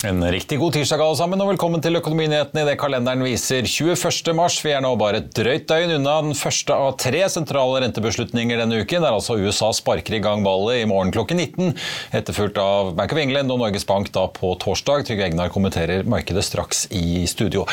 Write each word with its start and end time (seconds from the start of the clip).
En 0.00 0.22
riktig 0.32 0.56
god 0.58 0.72
tirsdag 0.72 1.02
alle 1.04 1.16
sammen, 1.18 1.40
og 1.44 1.50
velkommen 1.50 1.82
til 1.84 1.98
Økonominyhetene 1.98 2.62
i 2.62 2.68
det 2.70 2.76
kalenderen 2.80 3.20
viser 3.20 3.66
21. 3.68 4.30
mars. 4.32 4.54
Vi 4.64 4.70
er 4.72 4.80
nå 4.80 4.94
bare 4.96 5.18
et 5.20 5.26
drøyt 5.36 5.66
døgn 5.68 5.90
unna 5.98 6.14
den 6.24 6.32
første 6.38 6.72
av 6.72 6.94
tre 7.02 7.20
sentrale 7.28 7.82
rentebeslutninger 7.84 8.62
denne 8.62 8.78
uken, 8.80 9.04
der 9.04 9.12
altså 9.12 9.36
USA 9.36 9.68
sparker 9.76 10.16
i 10.16 10.22
gang 10.24 10.40
ballet 10.46 10.80
i 10.80 10.86
morgen 10.88 11.12
klokken 11.12 11.36
19, 11.42 11.74
etterfulgt 12.16 12.56
av 12.62 12.94
Bank 12.96 13.12
of 13.12 13.20
England 13.20 13.52
og 13.52 13.60
Norges 13.60 13.84
Bank 13.90 14.08
da 14.14 14.22
på 14.32 14.54
torsdag. 14.64 15.04
Trygve 15.10 15.26
Egnar 15.26 15.52
kommenterer 15.52 16.08
markedet 16.08 16.46
straks 16.48 16.86
i 16.96 17.26
studio. 17.28 17.66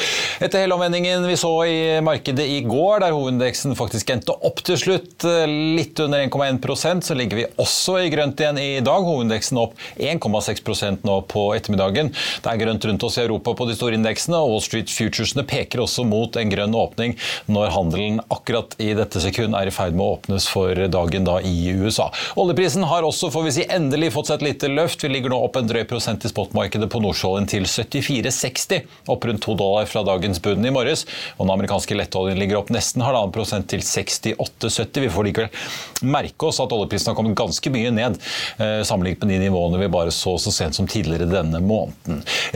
Etter 0.43 0.65
helomvendingen 0.65 1.29
vi 1.31 1.39
så 1.39 1.53
i 1.63 1.79
markedet 2.03 2.43
i 2.43 2.59
går, 2.67 3.05
der 3.05 3.15
hovedindeksen 3.15 3.79
faktisk 3.79 4.11
endte 4.17 4.35
opp 4.35 4.59
til 4.67 4.75
slutt 4.83 5.23
litt 5.47 6.03
under 6.03 6.27
1,1% 6.27 7.07
så 7.07 7.15
ligger 7.15 7.39
vi 7.39 7.47
også 7.55 8.01
i 8.03 8.11
grønt 8.11 8.43
igjen 8.43 8.59
i 8.59 8.69
dag. 8.83 9.07
Hovedindeksen 9.07 9.63
opp 9.63 9.79
1,6% 9.95 11.07
nå 11.07 11.21
på 11.31 11.47
ettermiddagen. 11.55 12.11
Det 12.43 12.51
er 12.51 12.61
grønt 12.61 12.87
rundt 12.89 13.05
oss 13.07 13.17
i 13.19 13.23
Europa 13.25 13.53
på 13.57 13.67
de 13.69 13.77
store 13.77 13.97
indeksene, 13.97 14.39
og 14.39 14.55
Wall 14.55 14.63
Street 14.65 14.91
Futuresene 14.93 15.45
peker 15.47 15.83
også 15.83 16.05
mot 16.07 16.35
en 16.39 16.51
grønn 16.51 16.75
åpning 16.77 17.15
når 17.51 17.73
handelen 17.75 18.21
akkurat 18.33 18.75
i 18.81 18.93
dette 18.97 19.21
sekund 19.23 19.57
er 19.57 19.69
i 19.69 19.73
ferd 19.73 19.95
med 19.97 20.05
å 20.05 20.17
åpnes 20.17 20.47
for 20.51 20.87
dagen 20.91 21.27
da 21.27 21.37
i 21.45 21.71
USA. 21.77 22.09
Oljeprisen 22.39 22.85
har 22.87 23.05
også 23.07 23.31
får 23.33 23.47
vi 23.47 23.53
si, 23.57 23.65
endelig 23.73 24.13
fått 24.15 24.31
seg 24.31 24.39
et 24.39 24.47
lite 24.49 24.71
løft. 24.71 25.03
Vi 25.03 25.11
ligger 25.11 25.33
nå 25.33 25.39
opp 25.47 25.59
en 25.59 25.69
drøy 25.69 25.83
prosent 25.89 26.25
i 26.25 26.31
spotmarkedet 26.31 26.89
på 26.91 27.01
Nordsjøoljen 27.03 27.49
til 27.51 27.67
74,60, 27.69 28.87
opp 29.13 29.27
rundt 29.27 29.43
to 29.45 29.57
dollar 29.59 29.89
fra 29.89 30.03
dagens 30.07 30.41
bunn 30.43 30.65
i 30.65 30.73
morges. 30.73 31.05
Og 31.37 31.45
den 31.45 31.53
amerikanske 31.57 31.97
lettoljen 31.97 32.39
ligger 32.41 32.61
opp 32.61 32.71
nesten 32.73 33.05
halvannen 33.05 33.35
prosent 33.35 33.69
til 33.71 33.83
68,70. 33.85 35.03
Vi 35.05 35.13
får 35.13 35.29
likevel 35.29 36.07
merke 36.07 36.49
oss 36.49 36.61
at 36.63 36.73
oljeprisen 36.73 37.11
har 37.11 37.17
kommet 37.17 37.37
ganske 37.37 37.71
mye 37.73 37.91
ned 37.93 38.17
eh, 38.61 38.81
sammenlignet 38.87 39.25
med 39.25 39.33
de 39.33 39.39
nivåene 39.47 39.81
vi 39.81 39.91
bare 39.91 40.13
så 40.13 40.37
så 40.41 40.53
sent 40.53 40.77
som 40.77 40.87
tidligere 40.89 41.29
denne 41.29 41.61
måneden. 41.63 42.06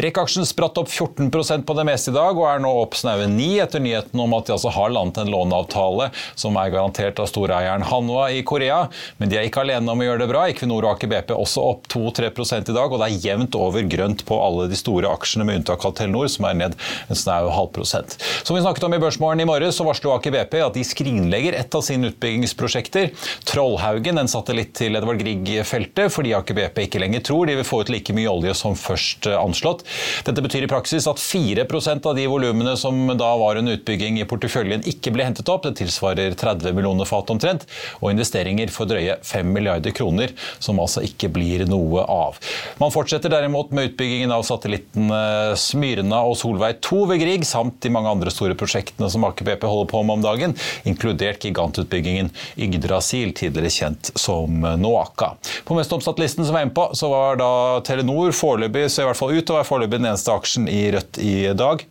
REC-aksjen 0.02 0.48
spratt 0.48 0.80
opp 0.82 0.90
14% 0.90 1.66
på 1.68 1.76
det 1.78 1.86
meste 1.88 2.12
i 2.12 2.16
dag, 2.16 2.38
og 2.38 2.48
er 2.50 2.62
nå 2.64 2.72
opp 2.82 2.98
snaue 3.00 3.28
9 3.32 3.50
etter 3.64 3.84
nyheten 3.84 4.22
om 4.24 4.36
at 4.38 4.48
de 4.48 4.56
altså 4.56 4.72
har 4.74 4.94
landet 4.94 5.22
en 5.24 5.32
låneavtale 5.34 6.10
som 6.40 6.58
er 6.60 6.72
garantert 6.74 7.20
av 7.22 7.30
storeieren 7.30 7.86
Hanwa 7.88 8.30
i 8.32 8.44
Korea. 8.48 8.84
Men 9.18 9.32
de 9.32 9.40
er 9.40 9.48
ikke 9.48 9.64
alene 9.66 9.92
om 9.92 10.02
å 10.02 10.08
gjøre 10.08 10.24
det 10.24 10.30
bra. 10.32 10.46
Equinor 10.52 10.88
og 10.88 10.96
Aker 10.96 11.12
BP 11.12 11.34
også 11.36 11.66
opp 11.74 11.90
2-3 11.92 12.32
i 12.32 12.76
dag, 12.76 12.88
og 12.88 13.00
det 13.02 13.10
er 13.10 13.28
jevnt 13.28 13.58
over 13.60 13.86
grønt 13.92 14.26
på 14.28 14.40
alle 14.42 14.68
de 14.72 14.80
store 14.80 15.10
aksjene, 15.12 15.46
med 15.48 15.62
unntak 15.62 15.86
av 15.88 15.96
Telenor, 15.98 16.30
som 16.32 16.48
er 16.50 16.58
ned 16.58 16.78
en 17.10 17.18
snau 17.18 17.50
halv 17.52 17.72
prosent. 17.76 18.18
Som 18.44 18.58
vi 18.58 18.64
snakket 18.64 18.86
om 18.88 18.96
i 18.96 19.02
Børsmorgen 19.02 19.44
i 19.44 19.48
morges, 19.50 19.78
så 19.78 19.88
varsler 19.88 20.16
Aker 20.16 20.36
BP 20.36 20.58
at 20.66 20.78
de 20.78 20.86
skrinlegger 20.88 21.58
et 21.58 21.78
av 21.78 21.86
sine 21.86 22.12
utbyggingsprosjekter. 22.12 23.12
Trollhaugen, 23.50 24.22
en 24.22 24.32
satellitt 24.32 24.74
til 24.78 24.98
Edvard 25.00 25.22
Grieg-feltet, 25.22 26.12
fordi 26.14 26.36
Aker 26.38 26.58
BP 26.58 26.86
ikke 26.88 27.02
lenger 27.04 27.26
tror 27.26 27.50
de 27.50 27.58
vil 27.60 27.68
få 27.68 27.82
ut 27.84 27.92
like 27.94 28.16
mye 28.16 28.30
olje 28.32 28.56
som 28.58 28.78
først 28.78 29.28
anslått. 29.42 29.84
Dette 30.28 30.44
betyr 30.44 30.66
i 30.68 30.72
praksis 30.72 31.08
at 31.10 31.22
4% 31.22 32.08
av 32.10 32.18
de 32.18 32.28
volumene 32.32 32.76
som 32.80 32.98
da 33.18 33.32
var 33.40 33.60
under 33.60 33.78
utbygging 33.78 34.20
i 34.22 34.28
porteføljen 34.30 34.86
ikke 34.90 35.14
ble 35.16 35.28
hentet 35.28 35.50
opp. 35.52 35.66
Det 35.66 35.78
tilsvarer 35.82 36.36
30 36.38 36.76
millioner 36.78 37.10
fat 37.10 37.30
omtrent, 37.34 37.68
og 38.00 38.12
investeringer 38.14 38.72
for 38.74 38.90
drøye 38.90 39.18
5 39.26 39.52
milliarder 39.54 39.96
kroner, 39.96 40.34
som 40.60 40.80
altså 40.82 41.04
ikke 41.06 41.32
blir 41.34 41.66
noe 41.70 42.06
av. 42.06 42.40
Man 42.82 42.94
fortsetter 42.94 43.32
derimot 43.32 43.74
med 43.76 43.92
utbyggingen 43.92 44.34
av 44.34 44.46
satellittene 44.48 45.22
Smyrna 45.60 46.24
og 46.28 46.38
Solveig 46.40 46.82
2 46.86 47.02
ved 47.12 47.22
Grieg, 47.24 47.46
samt 47.48 47.80
de 47.84 47.92
mange 47.94 48.12
andre 48.12 48.34
store 48.34 48.58
prosjektene 48.60 49.10
som 49.12 49.26
Aker 49.28 49.48
BP 49.48 49.68
holder 49.68 49.92
på 49.92 50.04
med 50.06 50.20
om 50.20 50.26
dagen, 50.26 50.56
inkludert 50.88 51.46
gigantutbyggingen 51.46 52.32
Yggdrasil, 52.62 53.34
tidligere 53.38 53.72
kjent 53.74 54.12
som 54.20 54.62
Noaka. 54.82 55.34
På 55.68 55.78
mest 55.78 55.94
omsatt-listen 55.94 56.46
som 56.46 56.56
var 56.56 56.66
inne 56.66 56.76
på, 56.76 56.88
så 56.98 57.10
var 57.12 57.40
da 57.40 57.52
Telenor 57.88 58.34
foreløpig, 58.36 58.88
så 58.92 59.04
i 59.04 59.10
hvert 59.10 59.20
fall 59.20 59.31
ut 59.32 59.54
og 59.54 59.60
er 59.62 59.68
foreløpig 59.68 60.00
den 60.00 60.10
eneste 60.12 60.34
aksjen 60.34 60.68
i 60.72 60.84
Rødt 60.94 61.20
i 61.22 61.36
dag. 61.58 61.86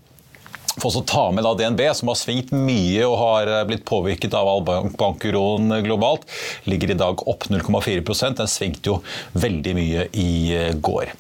Får 0.78 0.86
også 0.86 1.00
ta 1.03 1.22
med 1.34 1.42
da 1.42 1.50
DNB, 1.58 1.81
som 1.98 2.12
har 2.12 2.19
svingt 2.19 2.53
mye 2.54 3.03
og 3.03 3.16
har 3.19 3.50
eh, 3.50 3.64
blitt 3.66 3.82
påvirket 3.88 4.34
av 4.38 4.47
all 4.47 4.62
bankuroen 4.94 5.72
globalt. 5.82 6.28
Ligger 6.70 6.92
i 6.92 6.98
dag 7.00 7.25
opp 7.28 7.48
0,4% 7.50 8.38
Den 8.38 8.50
svingte 8.50 8.92
jo 8.92 8.98
veldig 9.34 9.75
mye 9.75 10.04
i 10.14 10.31
eh, 10.54 10.70
går. 10.78 11.10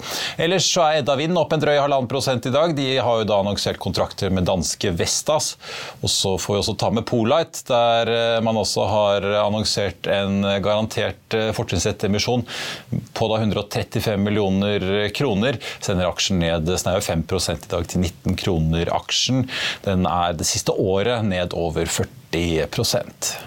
Ellers 0.40 0.68
så 0.70 0.84
er 0.86 1.00
Edda 1.00 1.16
Wind 1.18 1.38
opp 1.40 1.56
en 1.56 1.64
drøy 1.64 1.74
halvannen 1.80 2.10
prosent 2.10 2.46
i 2.46 2.52
dag. 2.54 2.76
De 2.78 2.86
har 3.02 3.22
jo 3.22 3.26
da 3.26 3.40
annonsert 3.42 3.80
kontrakter 3.82 4.30
med 4.30 4.46
danske 4.46 4.94
Vestas. 4.94 5.56
Og 5.98 6.14
så 6.14 6.36
får 6.38 6.54
vi 6.54 6.62
også 6.62 6.76
ta 6.78 6.92
med 6.94 7.08
Polite, 7.10 7.64
der 7.72 8.12
eh, 8.14 8.38
man 8.46 8.60
også 8.60 8.86
har 8.86 9.26
annonsert 9.42 10.06
en 10.10 10.46
garantert 10.62 11.34
fortrinnsrettemisjon 11.56 12.46
på 13.18 13.28
da 13.32 13.40
135 13.42 14.14
millioner 14.22 15.10
kroner. 15.16 15.58
Sender 15.82 16.06
aksjen 16.06 16.38
ned 16.38 16.70
snaue 16.80 17.02
5 17.02 17.26
i 17.50 17.58
dag 17.74 17.90
til 17.90 18.06
19 18.06 18.38
kroner 18.38 18.94
aksjen. 18.94 19.39
Den 19.84 20.06
er 20.06 20.32
det 20.36 20.48
siste 20.48 20.72
året 20.72 21.24
ned 21.24 21.54
over 21.54 21.84
40 21.86 23.46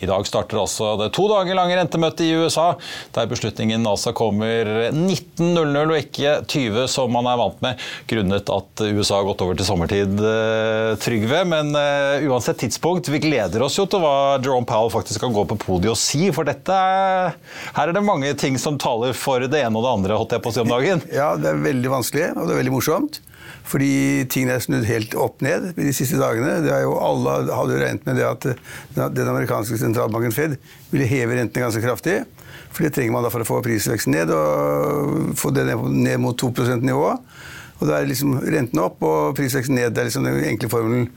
I 0.00 0.08
dag 0.08 0.26
starter 0.26 0.60
altså 0.62 0.94
det 1.00 1.10
to 1.16 1.26
dager 1.28 1.56
lange 1.56 1.76
rentemøtet 1.76 2.24
i 2.24 2.32
USA, 2.40 2.72
der 3.14 3.28
beslutningen 3.28 3.84
altså 3.88 4.14
kommer 4.16 4.90
19.00 4.96 5.76
og 5.82 5.96
ikke 5.98 6.34
20 6.48 6.86
som 6.88 7.12
man 7.12 7.28
er 7.28 7.40
vant 7.40 7.60
med, 7.64 7.82
grunnet 8.08 8.52
at 8.52 8.84
USA 8.88 9.18
har 9.20 9.28
gått 9.28 9.44
over 9.44 9.58
til 9.58 9.68
sommertid, 9.68 10.16
eh, 10.24 10.94
Trygve. 11.00 11.42
Men 11.50 11.74
uh, 11.76 12.24
uansett 12.30 12.62
tidspunkt, 12.62 13.10
vi 13.12 13.20
gleder 13.22 13.64
oss 13.66 13.76
jo 13.78 13.86
til 13.90 14.02
hva 14.02 14.38
Jerome 14.40 14.68
Powell 14.68 14.92
faktisk 14.92 15.24
kan 15.24 15.34
gå 15.36 15.44
på 15.50 15.58
podiet 15.60 15.92
og 15.92 16.00
si, 16.00 16.26
for 16.34 16.48
dette 16.48 16.74
er, 16.74 17.36
her 17.76 17.90
er 17.90 17.96
det 17.96 18.04
mange 18.06 18.32
ting 18.40 18.56
som 18.60 18.80
taler 18.80 19.16
for 19.16 19.44
det 19.44 19.64
ene 19.64 19.76
og 19.76 19.84
det 19.84 19.96
andre, 19.98 20.20
holdt 20.20 20.36
jeg 20.36 20.44
på 20.44 20.52
å 20.52 20.56
si 20.56 20.64
om 20.64 20.72
dagen. 20.72 21.04
Ja, 21.12 21.34
det 21.40 21.52
er 21.52 21.64
veldig 21.64 21.92
vanskelig, 21.92 22.30
og 22.36 22.46
det 22.46 22.56
er 22.56 22.62
veldig 22.62 22.78
morsomt. 22.78 23.20
Fordi 23.70 24.26
tingene 24.32 24.56
er 24.56 24.64
snudd 24.64 24.86
helt 24.88 25.14
opp 25.14 25.42
ned 25.44 25.68
de 25.76 25.92
siste 25.94 26.18
dagene. 26.18 26.58
Jo, 26.66 26.96
alle 26.98 27.36
hadde 27.54 27.76
jo 27.76 27.82
regnet 27.84 28.08
med 28.08 28.18
det 28.18 28.26
at 28.26 28.48
den 29.14 29.30
amerikanske 29.30 29.78
sentralbanken 29.78 30.34
Fed 30.34 30.56
ville 30.90 31.06
heve 31.06 31.38
rentene 31.38 31.68
ganske 31.68 31.84
kraftig. 31.84 32.16
For 32.70 32.86
det 32.86 32.92
trenger 32.96 33.14
man 33.14 33.26
da 33.26 33.30
for 33.30 33.42
å 33.44 33.48
få 33.48 33.60
prisveksten 33.66 34.14
ned 34.14 34.32
og 34.34 35.30
få 35.38 35.52
det 35.54 35.68
ned 35.70 36.18
mot 36.22 36.38
2 36.38 36.50
%-nivået. 36.56 37.30
Og 37.80 37.86
da 37.88 37.96
er 37.96 38.10
liksom 38.10 38.36
renten 38.42 38.82
opp 38.82 39.00
og 39.06 39.36
prisveksten 39.38 39.78
ned. 39.78 39.94
Det 39.94 40.02
er 40.02 40.10
liksom 40.10 40.26
den 40.26 40.42
enkle 40.50 40.70
formelen. 40.72 41.08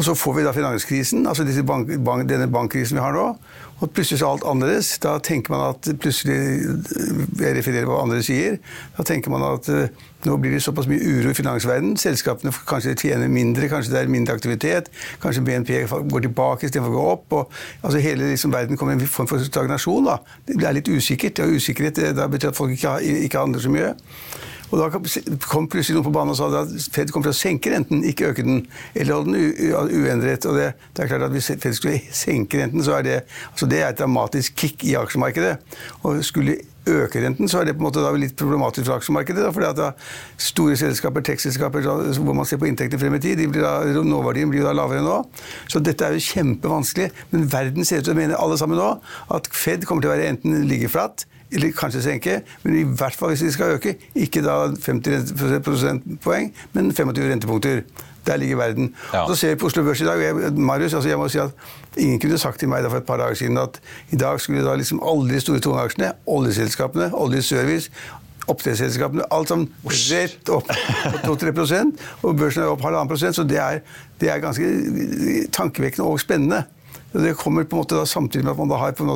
Og 0.00 0.04
så 0.04 0.14
får 0.16 0.32
vi 0.38 0.42
da 0.46 0.52
finanskrisen, 0.56 1.26
altså 1.28 1.44
bank, 1.66 1.90
bank, 2.04 2.24
denne 2.28 2.46
bankkrisen 2.48 2.96
vi 2.96 3.02
har 3.04 3.12
nå. 3.12 3.24
Og 3.80 3.90
plutselig 3.92 4.20
så 4.20 4.30
er 4.30 4.30
alt 4.32 4.46
annerledes. 4.48 4.94
Da 4.98 5.18
tenker 5.20 5.52
man 5.52 5.74
at 5.74 5.88
plutselig 6.00 6.38
Jeg 7.40 7.56
refererer 7.58 7.84
hva 7.88 7.98
andre 8.00 8.22
sier. 8.24 8.56
Da 8.96 9.04
tenker 9.04 9.32
man 9.32 9.44
at 9.44 9.68
uh, 9.68 10.08
nå 10.24 10.38
blir 10.40 10.56
det 10.56 10.62
såpass 10.64 10.88
mye 10.88 11.04
uro 11.04 11.34
i 11.34 11.36
finansverdenen. 11.36 12.00
Selskapene 12.00 12.52
kanskje 12.68 12.96
tjener 12.96 13.28
mindre, 13.28 13.68
kanskje 13.68 13.92
det 13.92 14.00
er 14.00 14.12
mindre 14.16 14.38
aktivitet. 14.40 14.88
Kanskje 15.20 15.44
BNP 15.44 15.84
går 15.92 16.24
tilbake 16.30 16.68
istedenfor 16.68 16.96
å 16.96 16.96
gå 16.96 17.06
opp. 17.12 17.36
Og, 17.36 17.60
altså 17.82 18.00
Hele 18.00 18.32
liksom, 18.32 18.56
verden 18.56 18.80
kommer 18.80 18.96
i 18.96 19.02
en 19.02 19.08
form 19.18 19.28
for 19.28 19.44
stagnasjon. 19.44 20.08
da. 20.08 20.16
Det 20.48 20.64
er 20.64 20.80
litt 20.80 20.88
usikkert. 20.88 21.44
Og 21.44 21.60
usikkerhet 21.60 22.00
det 22.16 22.30
betyr 22.36 22.54
at 22.54 22.56
folk 22.56 22.72
ikke, 22.72 22.96
ikke 23.28 23.44
handler 23.44 23.68
så 23.68 23.76
mye. 23.76 23.92
Og 24.70 24.78
Da 24.78 24.88
kom 25.50 25.68
plutselig 25.70 25.98
noen 25.98 26.06
på 26.06 26.14
banen 26.14 26.34
og 26.34 26.38
sa 26.38 26.48
at 26.62 26.72
Fed 26.94 27.10
kommer 27.10 27.30
til 27.30 27.34
å 27.34 27.40
senke 27.40 27.72
renten, 27.74 28.04
ikke 28.06 28.30
øke 28.30 28.46
den. 28.46 28.64
Eller 28.94 29.18
holde 29.18 29.34
den 29.34 29.94
uendret. 29.98 30.46
og 30.46 30.58
det, 30.58 30.72
det, 30.94 31.04
er 31.04 31.10
klart 31.10 31.26
at 31.26 31.34
Hvis 31.34 31.50
Fed 31.52 31.74
skulle 31.76 32.00
senke 32.14 32.60
renten, 32.62 32.84
så 32.86 32.98
er 32.98 33.06
det, 33.06 33.16
altså 33.50 33.70
det 33.70 33.82
er 33.82 33.88
et 33.90 33.98
dramatisk 33.98 34.54
kick 34.56 34.84
i 34.86 34.94
aksjemarkedet. 34.98 35.56
Og 36.06 36.22
skulle 36.24 36.60
øke 36.90 37.20
renten, 37.22 37.48
så 37.48 37.60
er 37.60 37.68
det 37.68 37.74
på 37.76 37.82
en 37.82 37.88
måte 37.88 38.04
litt 38.18 38.36
problematisk 38.38 38.86
for 38.86 38.96
aksjemarkedet. 39.00 39.42
Da, 39.44 39.50
fordi 39.54 39.68
at 39.70 40.06
Store 40.40 40.76
selskaper, 40.78 41.24
tech-selskaper 41.26 41.84
hvor 41.84 42.36
man 42.36 42.48
ser 42.48 42.60
på 42.62 42.70
inntektene 42.70 43.02
frem 43.02 43.18
i 43.18 43.22
tid, 43.22 43.42
nåverdien 44.06 44.50
blir 44.50 44.62
jo 44.62 44.68
da 44.70 44.76
lavere 44.76 45.02
nå. 45.04 45.18
Så 45.70 45.82
dette 45.84 46.06
er 46.06 46.16
jo 46.16 46.24
kjempevanskelig. 46.30 47.10
Men 47.34 47.50
verden 47.52 47.84
ser 47.86 48.00
ut 48.00 48.08
til 48.08 48.14
å 48.14 48.20
mene 48.22 48.38
alle 48.38 48.58
sammen 48.60 48.80
nå 48.80 48.94
at 49.34 49.50
Fed 49.54 49.84
kommer 49.88 50.04
til 50.04 50.12
å 50.12 50.16
være 50.16 50.30
enten 50.32 50.64
ligge 50.70 50.90
flatt 50.92 51.26
eller 51.52 51.72
kanskje 51.76 52.02
senke, 52.02 52.40
men 52.62 52.78
i 52.78 52.84
hvert 52.84 53.16
fall 53.16 53.32
hvis 53.32 53.42
de 53.44 53.52
skal 53.52 53.76
øke, 53.76 53.96
ikke 54.14 54.42
da 54.44 54.62
50 54.84 55.34
prosentpoeng, 55.66 56.52
men 56.72 56.92
25 56.92 57.32
rentepunkter. 57.32 57.82
Der 58.26 58.36
ligger 58.36 58.56
verden. 58.56 58.94
Ja. 59.14 59.24
Så 59.26 59.34
ser 59.34 59.48
vi 59.48 59.54
på 59.54 59.66
Oslo 59.66 59.82
Børs 59.82 60.00
i 60.00 60.04
dag. 60.04 60.20
Jeg, 60.20 60.52
Marius, 60.52 60.94
altså 60.94 61.08
jeg 61.08 61.18
må 61.18 61.28
si 61.28 61.38
at 61.38 61.50
Ingen 61.96 62.20
kunne 62.20 62.38
sagt 62.38 62.60
til 62.60 62.68
meg 62.68 62.84
for 62.84 63.00
et 63.00 63.06
par 63.06 63.16
dager 63.16 63.34
siden 63.34 63.58
at 63.58 63.80
i 64.12 64.16
dag 64.16 64.40
skulle 64.40 64.62
da 64.62 64.74
liksom 64.78 65.00
alle 65.02 65.34
de 65.34 65.40
store 65.40 65.58
tungeaksjene, 65.58 66.12
oljeselskapene, 66.26 67.08
oljeservice, 67.16 67.90
oppdrettsselskapene 68.48 69.26
Alt 69.34 69.48
sammen 69.48 69.70
rett 69.84 70.52
opp 70.52 70.68
på 71.24 71.34
2-3% 71.34 72.04
og 72.22 72.36
børsen 72.38 72.62
er 72.62 72.74
opp 72.74 72.84
halvannen 72.84 73.10
prosent. 73.10 73.36
Så 73.36 73.46
det 73.48 73.58
er, 73.58 73.80
det 74.20 74.30
er 74.30 74.44
ganske 74.44 74.68
tankevekkende 75.56 76.06
og 76.06 76.20
spennende. 76.20 76.64
Det 77.12 77.34
kommer 77.36 77.64
på 77.64 77.76
en 77.76 77.80
måte 77.82 77.96
da 77.98 78.04
samtidig 78.06 78.44
med 78.44 78.52
at 78.52 78.58
man 78.58 78.70
har 78.78 78.94
en, 79.00 79.10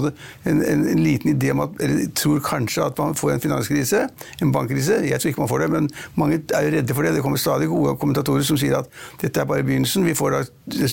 en, 0.45 0.63
en, 0.63 0.87
en 0.89 1.03
liten 1.03 1.31
idé 1.31 1.53
om 1.53 1.61
at, 1.61 1.77
eller 1.81 2.09
tror 2.17 2.41
kanskje 2.43 2.83
at 2.85 2.99
man 2.99 3.15
får 3.15 3.35
en 3.35 3.41
finanskrise, 3.41 4.09
en 4.43 4.53
bankkrise. 4.53 4.99
Jeg 5.07 5.21
tror 5.21 5.29
ikke 5.29 5.45
man 5.45 5.49
får 5.49 5.65
det, 5.65 5.71
men 5.71 5.91
mange 6.19 6.41
er 6.55 6.67
jo 6.67 6.75
redde 6.77 6.95
for 6.95 7.07
det. 7.07 7.15
Det 7.15 7.23
kommer 7.23 7.39
stadig 7.39 7.69
gode 7.71 7.97
kommentatorer 8.03 8.43
som 8.43 8.59
sier 8.59 8.79
at 8.81 8.91
dette 9.23 9.41
er 9.41 9.49
bare 9.49 9.63
begynnelsen. 9.63 10.07
Vi 10.07 10.17
får 10.19 10.35
da 10.35 10.43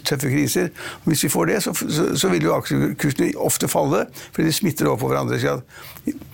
tøffe 0.06 0.30
kriser. 0.30 0.69
Hvis 1.03 1.24
vi 1.25 1.30
får 1.33 1.50
det, 1.50 1.63
så, 1.63 1.74
så, 1.74 2.12
så 2.15 2.30
vil 2.30 2.45
jo 2.45 2.53
aksjekursene 2.56 3.31
ofte 3.42 3.69
falle, 3.71 4.06
fordi 4.31 4.47
de 4.51 4.54
smitter 4.54 4.92
over 4.92 5.01
på 5.01 5.12
hverandre. 5.12 5.42
Så 5.42 5.57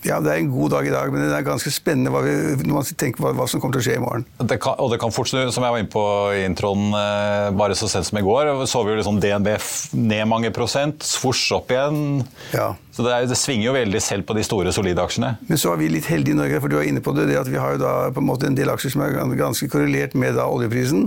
ja, 0.07 0.19
det 0.23 0.31
er 0.31 0.39
en 0.39 0.51
god 0.51 0.71
dag 0.71 0.87
i 0.87 0.91
dag, 0.93 1.11
men 1.11 1.25
det 1.25 1.35
er 1.35 1.45
ganske 1.45 1.71
spennende 1.73 2.21
vi, 2.23 2.33
når 2.63 2.77
man 2.77 2.87
tenker 2.87 3.19
på 3.19 3.25
hva, 3.25 3.33
hva, 3.35 3.47
som 3.51 3.59
kommer 3.59 3.75
til 3.75 3.83
å 3.83 3.87
skje 3.89 3.97
i 3.99 4.03
morgen. 4.03 4.25
Det 4.39 4.59
kan, 4.63 4.77
og 4.79 4.93
det 4.93 4.99
kan 5.01 5.11
fort 5.11 5.27
snu, 5.31 5.41
som 5.51 5.65
jeg 5.65 5.75
var 5.75 5.83
inne 5.83 5.91
på 5.91 6.05
i 6.37 6.45
introen 6.47 6.95
eh, 6.95 7.49
bare 7.57 7.75
så 7.75 7.89
sent 7.91 8.07
som 8.07 8.19
i 8.21 8.25
går, 8.25 8.53
så 8.69 8.83
vi 8.85 8.93
jo 8.93 8.99
liksom 9.01 9.19
DNB 9.23 9.51
ned 9.99 10.29
mange 10.31 10.53
prosent, 10.55 11.03
svosj 11.03 11.57
opp 11.59 11.73
igjen. 11.75 12.21
Ja. 12.55 12.71
Så 12.97 13.03
det, 13.05 13.11
er, 13.13 13.25
det, 13.29 13.35
svinger 13.37 13.67
jo 13.67 13.73
veldig 13.75 13.99
selv 14.01 14.25
på 14.25 14.33
de 14.33 14.41
store, 14.41 14.71
solide 14.73 15.03
aksjene. 15.05 15.35
Men 15.45 15.59
så 15.61 15.69
er 15.69 15.77
vi 15.77 15.89
litt 15.93 16.07
heldige 16.09 16.33
i 16.33 16.39
Norge, 16.39 16.61
for 16.63 16.73
du 16.73 16.79
er 16.79 16.87
inne 16.89 17.03
på 17.05 17.13
det, 17.13 17.27
det 17.29 17.37
at 17.37 17.49
vi 17.51 17.59
har 17.61 17.77
en 17.77 18.31
en 18.47 18.57
del 18.57 18.71
aksjer 18.73 18.95
som 18.95 19.03
er 19.05 19.35
ganske 19.37 19.69
korrelert 19.69 20.15
med 20.17 20.33
da 20.33 20.47
oljeprisen. 20.49 21.05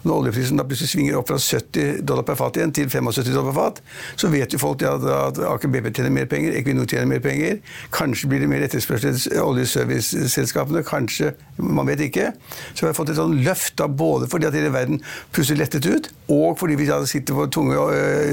Når 0.00 0.16
oljeprisen 0.16 0.60
plutselig 0.64 0.94
svinger 0.94 1.16
opp 1.18 1.28
fra 1.28 1.36
70 1.36 2.00
dollar 2.08 2.24
per 2.24 2.36
fat 2.40 2.56
igjen 2.56 2.72
til 2.72 2.88
75 2.88 3.34
dollar 3.34 3.50
per 3.50 3.56
fat, 3.58 3.80
så 4.20 4.30
vet 4.32 4.54
jo 4.54 4.60
folk 4.60 4.82
at, 4.88 5.04
at 5.04 5.40
Aker 5.50 5.68
BP 5.72 5.90
tjener 5.92 6.14
mer 6.14 6.28
penger, 6.30 6.56
Equinor 6.56 6.88
tjener 6.88 7.08
mer 7.10 7.20
penger. 7.24 7.58
Kanskje 7.92 8.30
blir 8.30 8.40
det 8.40 8.48
mer 8.48 8.64
etterspørsel 8.64 9.12
etter 9.12 9.42
oljeserviceselskapene, 9.44 10.82
kanskje. 10.88 11.34
Man 11.60 11.88
vet 11.90 12.00
ikke. 12.06 12.30
Så 12.72 12.86
vi 12.86 12.88
har 12.88 12.96
fått 12.96 13.12
et 13.12 13.20
sånn 13.20 13.36
løft 13.44 13.76
da, 13.80 13.90
både 13.92 14.30
fordi 14.32 14.48
at 14.48 14.56
hele 14.56 14.72
verden 14.72 15.02
plutselig 15.34 15.66
lettet 15.66 15.90
ut, 15.90 16.08
og 16.32 16.56
fordi 16.60 16.78
vi 16.80 16.88
da 16.88 17.02
sitter 17.08 17.36
på 17.36 17.48
tunge 17.52 17.76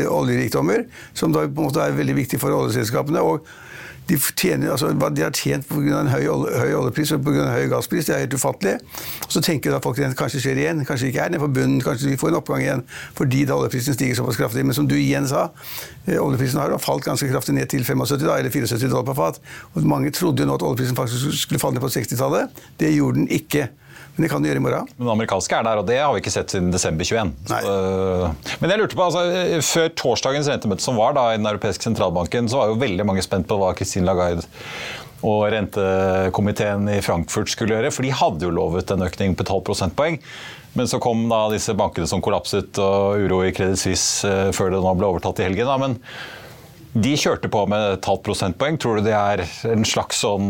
oljerikdommer, 0.07 0.85
som 1.17 1.35
da 1.35 1.43
på 1.47 1.65
en 1.65 1.67
måte 1.67 1.83
er 1.83 1.99
veldig 1.99 2.15
viktig 2.21 2.39
for 2.39 2.55
oljeselskapene. 2.55 2.96
Og 2.97 3.47
de, 4.07 4.17
tjener, 4.39 4.71
altså, 4.71 4.93
hva 4.95 5.09
de 5.11 5.23
har 5.25 5.33
tjent 5.35 5.67
pga. 5.67 5.99
en 5.99 6.09
høy, 6.11 6.23
høy 6.27 6.73
oljepris 6.77 7.11
og 7.15 7.25
pga. 7.25 7.47
høy 7.51 7.67
gasspris, 7.71 8.07
det 8.07 8.15
er 8.15 8.23
helt 8.23 8.35
ufattelig. 8.37 8.77
Og 9.25 9.33
så 9.35 9.41
tenker 9.43 9.75
folk 9.83 9.99
at 9.99 10.15
kanskje 10.19 10.41
skjer 10.45 10.61
igjen, 10.61 10.83
kanskje 10.87 11.09
ikke 11.11 11.25
er 11.25 11.33
nede 11.33 11.43
på 11.43 11.49
bunnen, 11.57 11.81
kanskje 11.83 12.13
vi 12.13 12.19
får 12.19 12.31
en 12.31 12.39
oppgang 12.39 12.63
igjen 12.63 12.83
fordi 13.17 13.43
da 13.49 13.57
oljeprisen 13.57 13.97
stiger 13.97 14.15
såpass 14.15 14.39
kraftig. 14.39 14.63
Men 14.65 14.77
som 14.77 14.87
du 14.87 14.95
igjen 14.95 15.27
sa, 15.27 15.49
eh, 16.07 16.19
oljeprisen 16.21 16.61
har 16.61 16.75
falt 16.79 17.03
ganske 17.05 17.27
kraftig 17.31 17.57
ned 17.57 17.67
til 17.73 17.83
75 17.83 18.23
da, 18.23 18.37
eller 18.37 18.53
74 18.53 18.87
dollar 18.87 19.07
per 19.09 19.17
fat. 19.17 19.41
Og 19.73 19.83
mange 19.83 20.13
trodde 20.15 20.43
jo 20.43 20.47
nå 20.47 20.55
at 20.55 20.63
oljeprisen 20.63 20.95
faktisk 20.95 21.43
skulle 21.43 21.59
falle 21.59 21.79
ned 21.79 21.83
på 21.83 21.91
60-tallet. 21.91 22.63
Det 22.79 22.95
gjorde 22.95 23.19
den 23.19 23.27
ikke. 23.27 23.67
Men 24.17 24.25
det 24.25 24.29
kan 24.31 24.41
du 24.41 24.49
gjøre 24.49 24.57
i 24.57 24.65
morgen. 24.65 24.87
Men 24.97 25.05
det 25.05 25.13
amerikanske 25.13 25.53
er 25.53 25.65
der, 25.67 25.77
og 25.77 25.85
det 25.85 25.97
har 26.01 26.09
vi 26.09 26.23
ikke 26.23 26.31
sett 26.33 26.49
siden 26.49 26.71
desember 26.73 27.05
21. 27.05 27.33
Så, 27.45 27.57
øh, 27.69 28.53
men 28.63 28.71
jeg 28.73 28.81
lurte 28.81 28.97
på, 28.97 29.05
altså, 29.05 29.59
Før 29.67 29.91
torsdagens 30.01 30.49
rentemøte 30.49 30.81
som 30.81 30.97
var 30.97 31.13
da, 31.13 31.27
i 31.33 31.37
Den 31.37 31.45
europeiske 31.45 31.85
sentralbanken, 31.85 32.49
så 32.49 32.63
var 32.63 32.71
jo 32.71 32.79
veldig 32.81 33.05
mange 33.05 33.21
spent 33.21 33.45
på 33.49 33.59
hva 33.61 33.75
Christine 33.77 34.09
Lagarde 34.09 34.41
og 35.25 35.47
rentekomiteen 35.53 36.89
i 36.93 37.01
Frankfurt 37.01 37.49
skulle 37.49 37.73
gjøre. 37.77 37.91
For 37.93 38.05
de 38.05 38.13
hadde 38.13 38.45
jo 38.45 38.53
lovet 38.53 38.89
en 38.93 39.05
økning 39.05 39.37
på 39.37 39.45
12 39.45 39.63
prosentpoeng. 39.69 40.17
Men 40.77 40.89
så 40.89 40.99
kom 41.01 41.23
da 41.29 41.47
disse 41.49 41.73
bankene 41.77 42.09
som 42.09 42.21
kollapset, 42.21 42.77
og 42.81 43.21
uro 43.21 43.43
i 43.45 43.53
Credit 43.53 43.81
Suisse 43.81 44.25
øh, 44.25 44.49
før 44.53 44.73
det 44.73 44.81
nå 44.81 44.95
ble 44.97 45.11
overtatt 45.13 45.41
i 45.41 45.45
helgen. 45.45 45.69
Da. 45.69 45.77
Men 45.81 45.97
de 46.97 47.13
kjørte 47.21 47.53
på 47.53 47.63
med 47.69 47.99
et 47.99 48.09
halvt 48.09 48.25
prosentpoeng. 48.25 48.81
Tror 48.81 48.97
du 48.97 49.05
det 49.05 49.13
er 49.13 49.45
en 49.69 49.85
slags 49.85 50.25
sånn 50.25 50.49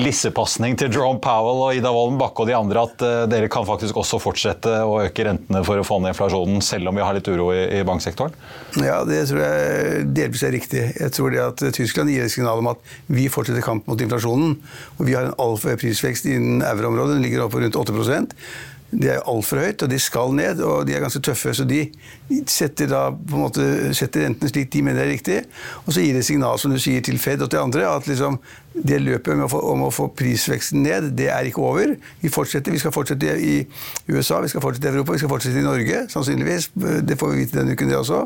lissepasning 0.00 0.76
til 0.80 0.92
Jerome 0.92 1.20
Powell 1.22 1.62
og 1.64 1.78
Ida 1.78 1.92
Wolden 1.94 2.18
Bakke 2.20 2.44
og 2.44 2.50
de 2.50 2.56
andre 2.56 2.82
at 2.88 3.04
uh, 3.04 3.22
dere 3.30 3.48
kan 3.52 3.66
faktisk 3.68 3.96
også 4.00 4.20
fortsette 4.22 4.72
å 4.84 4.98
øke 5.04 5.26
rentene 5.28 5.62
for 5.66 5.80
å 5.80 5.86
få 5.86 6.00
ned 6.02 6.12
inflasjonen, 6.14 6.60
selv 6.64 6.90
om 6.90 6.98
vi 6.98 7.04
har 7.06 7.16
litt 7.16 7.30
uro 7.30 7.48
i, 7.54 7.80
banksektoren? 7.86 8.36
Ja, 8.82 9.00
det 9.08 9.22
tror 9.30 9.40
jeg 9.44 10.04
delvis 10.16 10.44
er 10.46 10.54
riktig. 10.54 10.84
Jeg 10.98 11.14
tror 11.16 11.32
det 11.32 11.42
at 11.44 11.64
Tyskland 11.76 12.12
gir 12.12 12.26
et 12.26 12.34
signal 12.34 12.62
om 12.62 12.72
at 12.74 12.94
vi 13.06 13.30
fortsetter 13.32 13.64
kamp 13.64 13.88
mot 13.90 14.00
inflasjonen. 14.00 14.58
og 14.98 15.08
Vi 15.08 15.16
har 15.16 15.30
en 15.30 15.40
altfor 15.40 15.74
høy 15.74 15.80
prisvekst 15.80 16.28
innen 16.30 16.64
euroområdet, 16.66 17.18
den 17.18 17.26
ligger 17.26 17.46
oppe 17.46 17.64
rundt 17.64 17.80
8% 17.80 18.38
det 18.94 19.10
er 19.10 19.24
altfor 19.30 19.60
høyt, 19.62 19.82
og 19.82 19.90
de 19.90 19.98
skal 20.02 20.34
ned, 20.36 20.60
og 20.62 20.84
de 20.86 20.94
er 20.94 21.02
ganske 21.02 21.22
tøffe. 21.24 21.54
Så 21.56 21.66
de 21.68 21.86
setter 22.48 22.88
da 22.88 23.06
på 23.12 23.36
en 23.36 23.44
måte 23.44 23.94
setter 23.96 24.24
renten 24.24 24.48
slik 24.50 24.70
de 24.72 24.82
mener 24.82 25.02
det 25.02 25.06
er 25.06 25.12
riktig. 25.12 25.38
Og 25.84 25.94
så 25.94 26.04
gir 26.04 26.16
det 26.16 26.24
signal 26.26 26.60
som 26.60 26.72
du 26.72 26.80
sier 26.80 27.04
til 27.04 27.20
Fed 27.20 27.44
og 27.44 27.50
til 27.52 27.62
andre, 27.62 27.88
at 27.90 28.08
liksom 28.08 28.40
det 28.74 28.96
løpet 28.98 29.30
om 29.36 29.44
å, 29.44 29.48
få, 29.50 29.58
om 29.70 29.82
å 29.86 29.90
få 29.94 30.08
prisveksten 30.18 30.82
ned, 30.82 31.12
det 31.18 31.28
er 31.30 31.46
ikke 31.46 31.62
over. 31.62 31.92
Vi 32.22 32.30
fortsetter. 32.32 32.74
Vi 32.74 32.80
skal 32.82 32.92
fortsette 32.94 33.36
i 33.38 33.60
USA, 34.10 34.40
vi 34.42 34.50
skal 34.50 34.64
fortsette 34.64 34.88
i 34.88 34.90
Europa, 34.90 35.14
vi 35.14 35.22
skal 35.22 35.30
fortsette 35.30 35.60
i 35.60 35.64
Norge, 35.64 36.00
sannsynligvis. 36.10 36.70
Det 37.06 37.16
får 37.20 37.30
vi 37.30 37.44
vite 37.44 37.60
denne 37.60 37.76
uken, 37.76 37.92
det 37.92 38.00
også. 38.00 38.24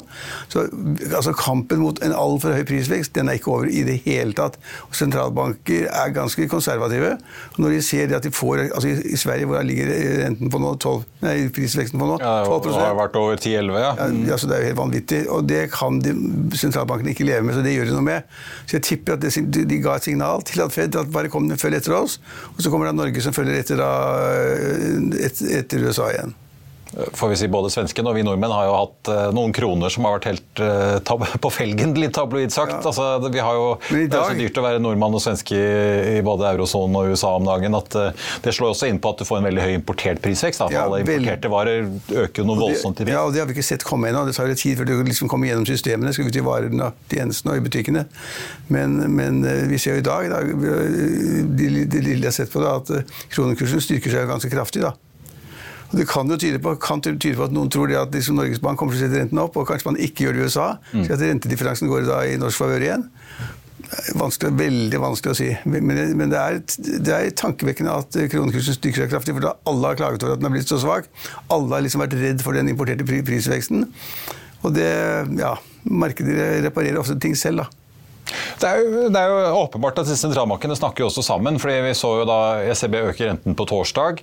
Så 0.49 0.65
altså, 1.11 1.35
kampen 1.37 1.83
mot 1.85 2.01
en 2.05 2.17
altfor 2.17 2.57
høy 2.57 2.65
prisvekst, 2.69 3.13
den 3.19 3.29
er 3.29 3.37
ikke 3.37 3.53
over 3.59 3.69
i 3.69 3.85
det 3.85 3.99
hele 4.07 4.33
tatt. 4.39 4.57
Og 4.89 4.97
sentralbanker 4.97 5.91
er 5.93 6.17
ganske 6.17 6.49
konservative. 6.49 7.19
Og 7.55 7.61
når 7.67 7.77
de 7.77 7.83
ser 7.85 8.17
at 8.17 8.25
de 8.25 8.33
får 8.33 8.65
altså 8.71 8.89
I 8.89 9.21
Sverige, 9.21 9.51
hvor 9.51 9.61
ligger 9.67 9.93
renten 10.25 10.49
på 10.53 10.63
nå 10.63 10.73
12, 10.81 11.05
nei, 11.27 11.37
prisveksten 11.53 12.01
på 12.01 12.09
nå 12.09 12.17
12 12.23 12.25
ja, 12.25 12.61
Det 12.65 12.81
har 12.87 12.97
vært 13.03 13.21
over 13.21 13.37
10-11, 13.37 13.81
ja. 13.85 13.88
Mm. 13.97 14.25
ja. 14.29 14.39
så 14.39 14.49
Det 14.49 14.57
er 14.57 14.65
jo 14.65 14.71
helt 14.73 14.81
vanvittig. 14.81 15.21
Og 15.35 15.47
det 15.49 15.63
kan 15.75 16.01
de, 16.05 16.15
sentralbankene 16.59 17.15
ikke 17.15 17.29
leve 17.29 17.47
med, 17.47 17.57
så 17.57 17.65
det 17.65 17.77
gjør 17.77 17.91
de 17.91 17.97
noe 17.97 18.09
med. 18.09 18.41
Så 18.65 18.79
jeg 18.79 18.87
tipper 18.89 19.17
at 19.17 19.25
det, 19.25 19.33
de 19.71 19.81
ga 19.85 19.97
et 19.99 20.11
signal 20.11 20.45
til 20.49 20.65
at 20.65 20.75
Fed 20.75 20.99
at 20.99 21.15
bare 21.15 21.33
kom 21.33 21.49
følg 21.59 21.81
etter 21.81 21.97
oss. 21.97 22.19
Og 22.57 22.63
så 22.63 22.73
kommer 22.73 22.91
det 22.91 22.99
Norge 22.99 23.25
som 23.25 23.37
følger 23.37 23.61
etter, 23.61 23.81
da, 23.81 23.93
et, 25.19 25.43
etter 25.63 25.89
USA 25.89 26.13
igjen 26.15 26.37
får 27.13 27.29
vi 27.29 27.37
si 27.37 27.49
både 27.53 27.71
svenskene 27.73 28.09
og 28.09 28.17
vi 28.17 28.25
nordmenn 28.25 28.53
har 28.53 28.67
jo 28.69 28.75
hatt 28.77 29.11
uh, 29.13 29.19
noen 29.37 29.53
kroner 29.55 29.93
som 29.93 30.07
har 30.09 30.17
vært 30.17 30.29
helt 30.31 30.63
uh, 30.63 31.27
på 31.45 31.51
felgen, 31.53 31.93
litt 31.99 32.15
tabloid 32.17 32.53
sagt. 32.55 32.79
Ja. 32.79 32.81
Altså, 32.89 33.29
vi 33.33 33.43
har 33.45 33.59
jo, 33.59 33.67
dag... 33.91 34.07
Det 34.09 34.19
er 34.19 34.31
så 34.33 34.39
dyrt 34.39 34.61
å 34.61 34.65
være 34.65 34.83
nordmann 34.83 35.17
og 35.17 35.23
svenske 35.23 35.59
i, 35.59 36.21
både 36.25 36.49
eurosonen 36.55 36.97
og 36.99 37.13
USA 37.13 37.35
om 37.37 37.49
dagen 37.49 37.77
at 37.77 37.99
uh, 37.99 38.29
det 38.45 38.55
slår 38.57 38.73
også 38.73 38.89
inn 38.89 39.01
på 39.03 39.13
at 39.13 39.21
du 39.21 39.29
får 39.29 39.43
en 39.43 39.49
veldig 39.51 39.67
høy 39.67 39.75
importert 39.77 40.23
prisvekst. 40.25 40.65
Ja, 40.73 40.87
alle 40.87 41.03
importerte 41.05 41.53
varer 41.53 41.91
øker 42.25 42.49
noe 42.49 42.63
voldsomt 42.65 43.03
i 43.03 43.09
pris. 43.09 43.15
Ja, 43.15 43.25
og 43.27 43.37
det 43.37 43.43
har 43.43 43.51
vi 43.51 43.59
ikke 43.59 43.69
sett 43.69 43.85
komme 43.87 44.11
ennå. 44.11 44.25
Det 44.29 44.37
tar 44.39 44.49
litt 44.49 44.63
tid 44.63 44.79
før 44.81 44.89
det 44.89 44.99
liksom 45.11 45.31
kommer 45.31 45.51
gjennom 45.51 45.69
systemene. 45.69 46.15
Skal 46.17 46.33
ut 46.33 46.41
i 46.41 46.45
varene, 46.45 46.93
tjenestene 47.13 47.55
og 47.55 47.61
i 47.61 47.67
butikkene. 47.69 48.07
Men, 48.73 48.97
men 49.13 49.43
vi 49.69 49.81
ser 49.81 49.97
jo 49.97 50.03
i 50.03 50.07
dag, 50.07 50.29
da, 50.33 50.41
det 50.43 52.03
lille 52.05 52.25
jeg 52.25 52.31
har 52.31 52.37
sett 52.41 52.53
på 52.53 52.65
da, 52.65 52.79
at 52.81 53.13
kronekursen 53.35 53.85
styrker 53.85 54.13
seg 54.13 54.29
ganske 54.31 54.53
kraftig. 54.53 54.85
da. 54.85 54.97
Og 55.89 55.99
Det 55.99 56.09
kan 56.09 56.29
jo 56.29 56.37
tyde 56.37 56.61
på, 56.61 56.75
kan 56.83 57.01
tyde 57.01 57.37
på 57.37 57.47
at 57.47 57.55
noen 57.55 57.71
tror 57.73 57.93
at 57.97 58.13
liksom 58.13 58.37
Norges 58.37 58.61
Bank 58.61 58.79
kommer 58.81 58.95
til 58.95 59.05
å 59.05 59.07
sette 59.07 59.23
renten 59.23 59.41
opp, 59.41 59.57
og 59.57 59.69
kanskje 59.69 59.89
man 59.89 60.01
ikke 60.05 60.27
gjør 60.27 60.37
det 60.37 60.43
i 60.43 60.49
USA. 60.49 60.67
Mm. 60.93 61.05
så 61.07 61.15
at 61.15 61.23
Rentedifferansen 61.25 61.89
går 61.89 62.05
da 62.09 62.19
i 62.29 62.37
norsk 62.41 62.61
favør 62.61 62.85
igjen. 62.85 63.07
vanskelig, 64.21 64.53
veldig 64.59 65.01
vanskelig 65.01 65.33
å 65.33 65.39
si. 65.39 65.49
Men, 65.65 65.89
men 65.89 66.35
det, 66.35 66.43
er, 66.43 66.61
det, 66.99 67.15
er, 67.15 67.31
tankevekkende 67.41 67.97
at 68.03 68.21
kronekursen 68.35 68.77
styrker 68.77 69.07
seg 69.07 69.15
kraftig, 69.15 69.37
for 69.39 69.49
da 69.49 69.55
alle 69.71 69.95
har 69.95 70.01
klaget 70.01 70.27
over 70.27 70.37
at 70.37 70.43
den 70.43 70.51
har 70.51 70.57
blitt 70.59 70.69
så 70.69 70.81
svak. 70.83 71.09
Alle 71.49 71.73
har 71.73 71.87
liksom 71.87 72.05
vært 72.05 72.19
redd 72.21 72.45
for 72.45 72.59
den 72.59 72.69
importerte 72.69 73.09
prisveksten. 73.09 73.89
Og 74.67 74.75
det, 74.75 74.93
ja, 75.39 75.57
markedet 75.89 76.67
reparerer 76.67 77.01
ofte 77.01 77.17
ting 77.23 77.37
selv, 77.39 77.65
da. 77.65 77.71
Det 78.59 78.69
er, 78.69 78.81
jo, 78.83 79.05
det 79.09 79.21
er, 79.21 79.31
jo, 79.31 79.61
åpenbart 79.63 80.01
at 80.03 80.11
sentralbankene 80.11 80.77
snakker 80.77 81.05
jo 81.05 81.09
også 81.09 81.25
sammen. 81.25 81.59
fordi 81.63 81.79
Vi 81.87 81.95
så 81.97 82.11
jo 82.21 82.27
da 82.29 82.41
ECB 82.69 82.99
øke 83.01 83.31
renten 83.31 83.57
på 83.57 83.67
torsdag. 83.71 84.21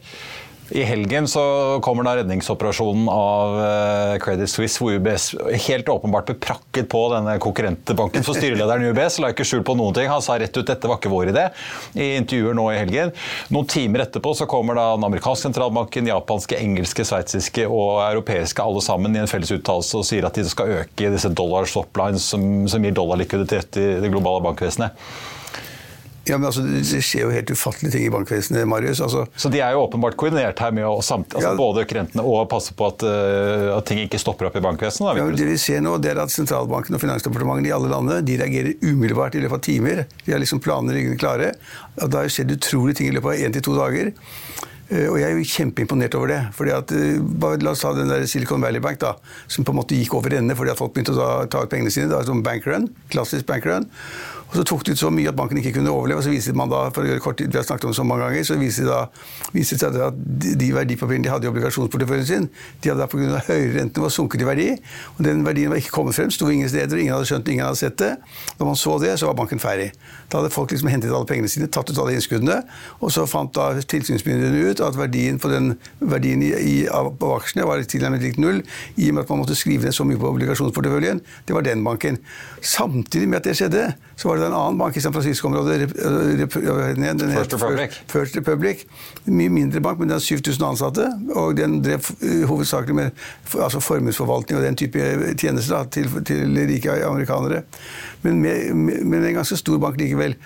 I 0.70 0.84
helgen 0.84 1.28
så 1.28 1.80
kommer 1.82 2.04
da 2.04 2.16
redningsoperasjonen 2.18 3.10
av 3.10 3.60
eh, 3.62 4.14
Credit 4.24 4.50
Suisse, 4.50 4.82
hvor 4.82 4.96
UBS 4.98 5.36
helt 5.68 5.90
åpenbart 5.90 6.26
ble 6.26 6.36
prakket 6.42 6.88
på 6.90 7.02
denne 7.14 7.36
konkurrentbanken. 7.44 8.26
For 8.26 8.38
styrelederen 8.38 8.88
i 8.88 8.90
UBS 8.90 9.20
la 9.22 9.30
ikke 9.34 9.46
skjul 9.46 9.62
på 9.68 9.76
noen 9.78 9.94
ting. 9.94 10.10
Han 10.10 10.24
sa 10.26 10.40
rett 10.42 10.58
ut 10.58 10.66
dette 10.66 10.90
var 10.90 10.98
ikke 10.98 11.12
vår 11.14 11.30
idé 11.36 11.46
i 11.94 12.16
intervjuer 12.18 12.58
nå 12.58 12.66
i 12.74 12.80
helgen. 12.80 13.14
Noen 13.54 13.70
timer 13.70 14.08
etterpå 14.08 14.34
så 14.40 14.50
kommer 14.50 14.80
da 14.80 14.88
den 14.96 15.06
amerikanske 15.06 15.46
sentralbanken, 15.46 16.10
japanske, 16.10 16.58
engelske, 16.58 17.06
sveitsiske 17.06 17.68
og 17.70 18.02
europeiske 18.08 18.66
alle 18.66 18.82
sammen 18.82 19.14
i 19.14 19.22
en 19.22 19.30
felles 19.30 19.54
uttalelse 19.54 20.02
og 20.02 20.10
sier 20.10 20.26
at 20.26 20.40
de 20.40 20.48
skal 20.50 20.80
øke 20.82 21.14
disse 21.14 21.30
dollar 21.38 21.70
stoplines 21.70 22.26
som, 22.34 22.66
som 22.72 22.82
gir 22.82 22.96
dollarlikviditet 22.98 23.82
i 23.82 23.88
det 24.02 24.10
globale 24.10 24.42
bankvesenet. 24.48 24.98
Ja, 26.26 26.38
men 26.38 26.48
altså, 26.50 26.64
Det 26.66 27.02
skjer 27.06 27.28
jo 27.28 27.34
helt 27.34 27.52
ufattelige 27.54 27.94
ting 27.94 28.08
i 28.08 28.12
bankvesenet, 28.14 28.66
Marius. 28.70 29.02
Altså, 29.06 29.26
så 29.38 29.52
de 29.54 29.62
er 29.62 29.76
jo 29.76 29.84
åpenbart 29.86 30.18
koordinert 30.18 30.60
her 30.64 30.74
med 30.74 30.88
å 30.90 30.98
samt, 31.06 31.36
altså, 31.36 31.52
ja, 31.52 31.60
både 31.60 31.86
øke 31.86 32.00
rentene 32.00 32.26
og 32.26 32.48
passe 32.50 32.74
på 32.78 32.90
at, 32.90 33.06
uh, 33.06 33.76
at, 33.76 33.86
ting 33.86 34.02
ikke 34.02 34.20
stopper 34.22 34.50
opp 34.50 34.58
i 34.58 34.64
bankvesenet? 34.66 35.22
Ja, 35.22 35.28
det 35.30 35.50
vi 35.52 35.58
ser 35.62 35.84
nå, 35.86 35.98
det 36.02 36.16
er 36.16 36.24
at 36.24 36.34
sentralbanken 36.34 36.98
og 36.98 37.04
finansdepartementene 37.04 37.70
i 37.70 37.76
alle 37.76 37.92
landene 37.94 38.26
de 38.26 38.40
reagerer 38.42 38.74
umiddelbart 38.82 39.38
i 39.38 39.46
løpet 39.46 39.60
av 39.60 39.66
timer. 39.70 40.06
De 40.26 40.34
har 40.34 40.42
liksom 40.42 40.64
planer 40.66 40.98
liggende 40.98 41.22
klare. 41.22 41.54
Og 42.02 42.10
det 42.10 42.24
har 42.24 42.34
skjedd 42.34 42.58
utrolige 42.58 43.02
ting 43.02 43.12
i 43.12 43.16
løpet 43.16 43.36
av 43.36 43.46
én 43.46 43.54
til 43.54 43.70
to 43.70 43.78
dager. 43.78 44.16
Uh, 44.90 45.08
og 45.12 45.16
jeg 45.22 45.28
er 45.30 45.38
jo 45.38 45.50
kjempeimponert 45.50 46.18
over 46.18 46.34
det. 46.34 46.44
fordi 46.58 46.74
at, 46.74 46.92
uh, 46.94 47.22
bare 47.22 47.62
La 47.62 47.78
oss 47.78 47.86
ta 47.86 47.94
den 47.94 48.10
der 48.10 48.26
Silicon 48.30 48.66
Valley 48.66 48.82
Bank, 48.82 48.98
da, 49.02 49.14
som 49.46 49.66
på 49.66 49.74
en 49.74 49.84
måte 49.84 49.98
gikk 49.98 50.18
over 50.18 50.34
ende 50.34 50.58
fordi 50.58 50.74
at 50.74 50.82
folk 50.82 50.98
begynte 50.98 51.14
å 51.14 51.22
ta, 51.22 51.30
ta 51.54 51.66
ut 51.66 51.74
pengene 51.74 51.94
sine. 51.94 52.10
Det 52.10 52.18
var 52.18 52.26
som 52.26 52.42
bankrun, 52.46 52.90
klassisk 53.14 53.46
bankrun. 53.50 53.86
Og 54.56 54.62
så 54.62 54.64
tok 54.70 54.86
det 54.88 54.94
ut 54.96 55.00
så 55.02 55.10
mye 55.12 55.28
at 55.28 55.36
banken 55.36 55.60
ikke 55.60 55.74
kunne 55.76 55.92
overleve. 55.92 56.22
og 56.22 56.24
så 56.24 56.32
viser 56.32 56.56
man 56.56 56.72
da, 56.72 56.86
for 56.96 57.04
å 57.04 57.10
gjøre 57.10 57.20
kort 57.24 57.38
tid, 57.42 57.52
vi 57.52 57.60
har 57.60 57.66
snakket 57.68 57.90
om 57.90 57.92
det 57.92 57.98
så 57.98 58.06
mange 58.08 58.24
ganger, 58.24 58.46
så 58.48 58.56
viser 58.56 58.88
det, 58.88 58.94
da, 58.94 59.50
viser 59.52 59.76
det 59.76 59.82
seg 59.84 59.98
at 60.06 60.20
de 60.62 60.70
verdipapirene 60.72 61.28
de 61.28 61.32
hadde 61.34 61.48
i 61.48 61.50
obligasjonsporteføljen 61.52 62.28
sin, 62.30 62.48
de 62.80 62.92
hadde 62.92 63.04
da 63.04 63.10
pga. 63.12 63.42
høyere 63.50 63.74
rentenivå 63.76 64.12
sunket 64.16 64.46
i 64.46 64.48
verdi. 64.48 64.70
og 65.18 65.26
Den 65.28 65.44
verdien 65.44 65.74
var 65.74 65.82
ikke 65.84 65.92
kommet 65.98 66.16
frem, 66.16 66.32
sto 66.32 66.48
ingen 66.48 66.72
steder, 66.72 67.02
ingen 67.02 67.18
hadde 67.18 67.28
skjønt 67.28 67.52
ingen 67.52 67.68
hadde 67.68 67.82
sett 67.82 67.98
det. 68.00 68.14
Da 68.56 68.70
man 68.70 68.80
så 68.80 68.96
det, 69.04 69.18
så 69.20 69.28
var 69.28 69.36
banken 69.42 69.60
ferdig. 69.60 69.90
Da 70.32 70.40
hadde 70.40 70.54
folk 70.56 70.72
liksom 70.72 70.90
hentet 70.90 71.12
alle 71.12 71.28
pengene 71.28 71.52
sine, 71.52 71.68
tatt 71.68 71.92
ut 71.92 72.00
alle 72.00 72.16
innskuddene, 72.16 72.62
og 73.02 73.12
så 73.12 73.28
fant 73.28 73.52
da 73.58 73.74
tilsynsmyndighetene 73.84 74.72
ut 74.72 74.86
at 74.88 74.96
verdien 74.98 75.42
på 75.42 75.52
den 75.52 75.74
verdien 76.00 76.42
i, 76.46 76.54
i, 76.56 76.76
av, 76.88 77.12
av 77.20 77.36
aksjene 77.42 77.68
var 77.68 77.84
tilnærmet 77.84 78.24
lik 78.24 78.40
null, 78.40 78.64
i 78.96 79.12
og 79.12 79.18
med 79.18 79.26
at 79.26 79.34
man 79.34 79.44
måtte 79.44 79.58
skrive 79.60 79.90
ned 79.90 79.96
så 79.96 80.08
mye 80.08 80.20
på 80.22 80.32
obligasjonsporteføljen. 80.32 81.22
Det 81.46 81.58
var 81.58 81.68
den 81.68 81.84
banken. 81.86 82.22
Samtidig 82.64 83.28
med 83.30 83.44
at 83.44 83.50
det 83.50 83.58
skjedde, 83.60 83.86
så 84.16 84.30
var 84.30 84.38
det 84.40 84.46
en 84.48 84.54
annen 84.56 84.78
bank 84.80 84.98
i 84.98 85.02
San 85.04 85.14
Francisco-området, 85.14 85.90
First 86.54 87.54
Republic. 87.54 87.98
First 88.08 88.38
Republic. 88.38 88.86
Mye 89.26 89.50
mindre 89.52 89.82
bank, 89.84 90.00
men 90.00 90.08
den 90.08 90.16
har 90.16 90.24
7000 90.24 90.66
ansatte. 90.66 91.10
Og 91.36 91.58
den 91.58 91.82
drev 91.84 92.08
eh, 92.24 92.46
hovedsakelig 92.48 92.96
med 92.96 93.26
altså 93.60 93.80
formuesforvaltning 93.84 94.60
og 94.60 94.64
den 94.64 94.80
type 94.80 95.00
tjenester 95.36 95.76
da, 95.76 95.84
til, 95.92 96.08
til, 96.26 96.60
rike 96.72 96.96
amerikanere. 97.06 97.66
Men 98.22 98.40
med, 98.42 98.74
med, 99.04 99.20
en 99.20 99.42
ganske 99.42 99.60
stor 99.60 99.82
bank 99.84 100.00
likevel. 100.00 100.38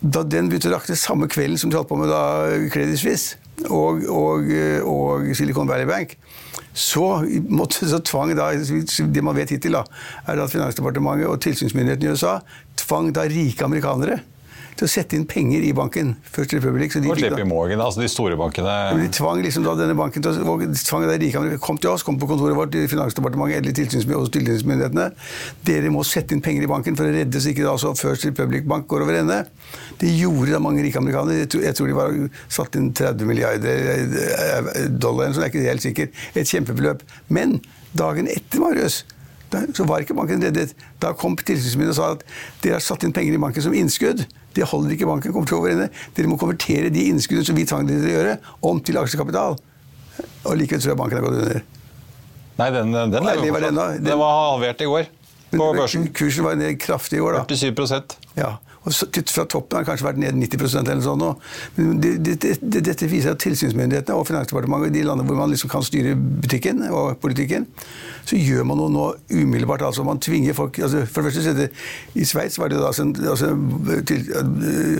Da 0.00 0.22
den 0.24 0.48
begynte 0.48 0.70
å 0.70 0.76
rakne 0.78 0.96
samme 0.96 1.28
kvelden 1.28 1.60
som 1.60 1.70
de 1.70 1.76
holdt 1.76 1.90
på 1.90 1.98
med 2.00 2.08
da 2.08 2.22
Credit 2.72 3.00
Suisse 3.00 3.36
og, 3.68 4.06
og, 4.08 4.46
og 4.88 5.26
Silicon 5.36 5.68
Valley 5.68 5.84
Bank, 5.88 6.14
så, 6.72 7.20
måtte, 7.50 7.84
så 7.90 7.98
tvang 8.00 8.32
da, 8.38 8.52
Det 8.54 9.24
man 9.26 9.36
vet 9.36 9.52
hittil, 9.52 9.76
da, 9.76 9.82
er 10.30 10.40
at 10.40 10.52
Finansdepartementet 10.52 11.28
og 11.28 11.40
tilsynsmyndighetene 11.44 12.08
i 12.08 12.14
USA 12.16 12.38
tvang 12.80 13.10
da 13.12 13.26
rike 13.28 13.66
amerikanere 13.66 14.20
til 14.80 14.88
å 14.88 14.90
sette 14.90 15.16
inn 15.18 15.26
penger 15.28 15.64
i 15.66 15.72
banken. 15.76 16.14
First 16.32 16.54
Republic. 16.56 16.94
Så 16.94 17.02
de, 17.04 17.10
og 17.12 17.20
i 17.20 17.48
morgen, 17.48 17.82
altså 17.84 18.00
de 18.00 18.08
store 18.10 18.38
bankene 18.40 18.76
De 18.96 19.08
tvang 19.12 19.42
liksom 19.44 19.66
da 19.66 19.74
denne 19.76 19.96
banken 19.98 20.24
til 20.24 20.32
å 20.40 20.56
tvang 20.72 21.04
de 21.10 21.18
rike 21.20 21.58
kom 21.60 21.80
til 21.80 21.92
oss, 21.92 22.04
kom 22.06 22.16
på 22.20 22.28
kontoret 22.30 22.56
vårt 22.56 22.76
i 22.78 22.86
Finansdepartementet 22.90 23.60
eller 23.60 23.76
tilsynsmyndighetene. 23.76 25.10
Dere 25.68 25.92
må 25.92 26.04
sette 26.08 26.36
inn 26.36 26.44
penger 26.44 26.64
i 26.64 26.70
banken 26.70 26.96
for 26.98 27.08
å 27.08 27.14
redde 27.14 27.42
så 27.42 27.52
ikke 27.52 27.66
da 27.66 27.74
altså 27.74 27.92
First 27.98 28.24
Republic 28.28 28.64
Bank 28.70 28.88
går 28.90 29.04
over 29.04 29.20
ende. 29.20 29.42
Det 30.00 30.14
gjorde 30.16 30.56
da 30.56 30.62
mange 30.64 30.84
rike 30.86 31.02
amerikanere. 31.02 31.44
Jeg 31.44 31.76
tror 31.76 31.90
de 31.92 31.98
var 31.98 32.16
satt 32.48 32.80
inn 32.80 32.90
30 32.96 33.28
milliarder 33.28 33.92
eh, 33.92 34.84
dollar, 34.96 35.34
så 35.36 35.44
er 35.44 35.52
ikke 35.52 35.68
helt 35.68 35.84
sikker. 35.84 36.12
Et 36.32 36.48
kjempebeløp. 36.48 37.04
Men 37.28 37.58
dagen 37.92 38.30
etter, 38.30 38.62
Marius 38.62 39.02
så 39.76 39.86
var 39.88 40.04
ikke 40.04 40.16
banken 40.18 40.42
reddet. 40.44 40.74
Da 41.02 41.12
kom 41.16 41.36
tilsynsmyndigheten 41.38 41.94
og 41.94 41.98
sa 41.98 42.10
at 42.16 42.24
dere 42.64 42.78
har 42.78 42.84
satt 42.84 43.04
inn 43.06 43.14
penger 43.16 43.36
i 43.36 43.42
banken 43.42 43.64
som 43.64 43.74
innskudd. 43.76 44.24
Det 44.56 44.66
holder 44.66 44.94
ikke 44.96 45.08
banken 45.08 45.34
kommer 45.34 45.50
til 45.50 45.58
å 45.58 45.62
overende. 45.62 45.90
Dere 46.16 46.30
må 46.30 46.38
konvertere 46.40 46.90
de 46.94 47.06
innskuddene 47.12 47.46
som 47.46 47.58
vi 47.58 47.66
tvang 47.68 47.88
dere 47.88 48.02
til 48.02 48.10
å 48.10 48.16
gjøre, 48.16 48.38
om 48.70 48.80
til 48.84 49.00
aksjekapital. 49.00 49.58
Og 50.44 50.58
likevel 50.58 50.82
tror 50.82 50.94
jeg 50.94 51.00
banken 51.00 51.20
har 51.20 51.26
gått 51.26 51.38
under. 51.42 51.62
Nei, 52.60 52.68
den, 52.74 52.92
den, 52.92 53.14
den, 53.14 53.24
var, 53.24 53.64
den, 53.64 53.80
den 54.04 54.18
var 54.20 54.36
halvert 54.50 54.82
i 54.84 54.88
går 54.90 55.06
på 55.54 55.70
børsen. 55.74 56.08
Kursen 56.14 56.46
var 56.46 56.58
ned 56.60 56.78
kraftig 56.82 57.20
i 57.20 57.24
år, 57.24 57.40
da. 57.40 57.44
47 57.48 58.18
Ja. 58.38 58.56
Og 58.80 58.94
fra 59.28 59.44
toppen 59.44 59.76
har 59.76 59.84
det 59.84 59.90
kanskje 59.90 60.06
vært 60.06 60.20
ned 60.22 60.38
90% 60.40 60.88
eller 60.88 61.04
sånn. 61.04 61.24
Men 61.76 61.98
det, 62.00 62.14
det, 62.24 62.36
det, 62.62 62.80
dette 62.86 63.08
viser 63.10 63.34
at 63.34 63.42
tilsynsmyndighetene 63.44 64.16
og 64.16 64.24
Finansdepartementet 64.30 64.94
i 64.94 65.00
de 65.00 65.02
landene 65.04 65.28
hvor 65.28 65.36
man 65.36 65.52
liksom 65.52 65.68
kan 65.72 65.84
styre 65.84 66.14
butikken 66.16 66.80
og 66.88 67.18
politikken, 67.20 67.66
så 68.24 68.40
gjør 68.40 68.64
man 68.70 68.80
noe 68.80 68.92
nå 68.94 69.04
umiddelbart. 69.34 69.84
altså 69.90 70.04
Man 70.06 70.20
tvinger 70.22 70.56
folk 70.56 70.78
altså 70.80 71.04
For 71.10 71.26
det 71.26 71.32
første 71.34 71.68
I 72.20 72.26
Sveits 72.28 72.56
var 72.60 72.72
det 72.72 72.80
da 72.80 72.88
altså, 72.88 73.04
altså 73.04 73.52
til, 74.08 74.24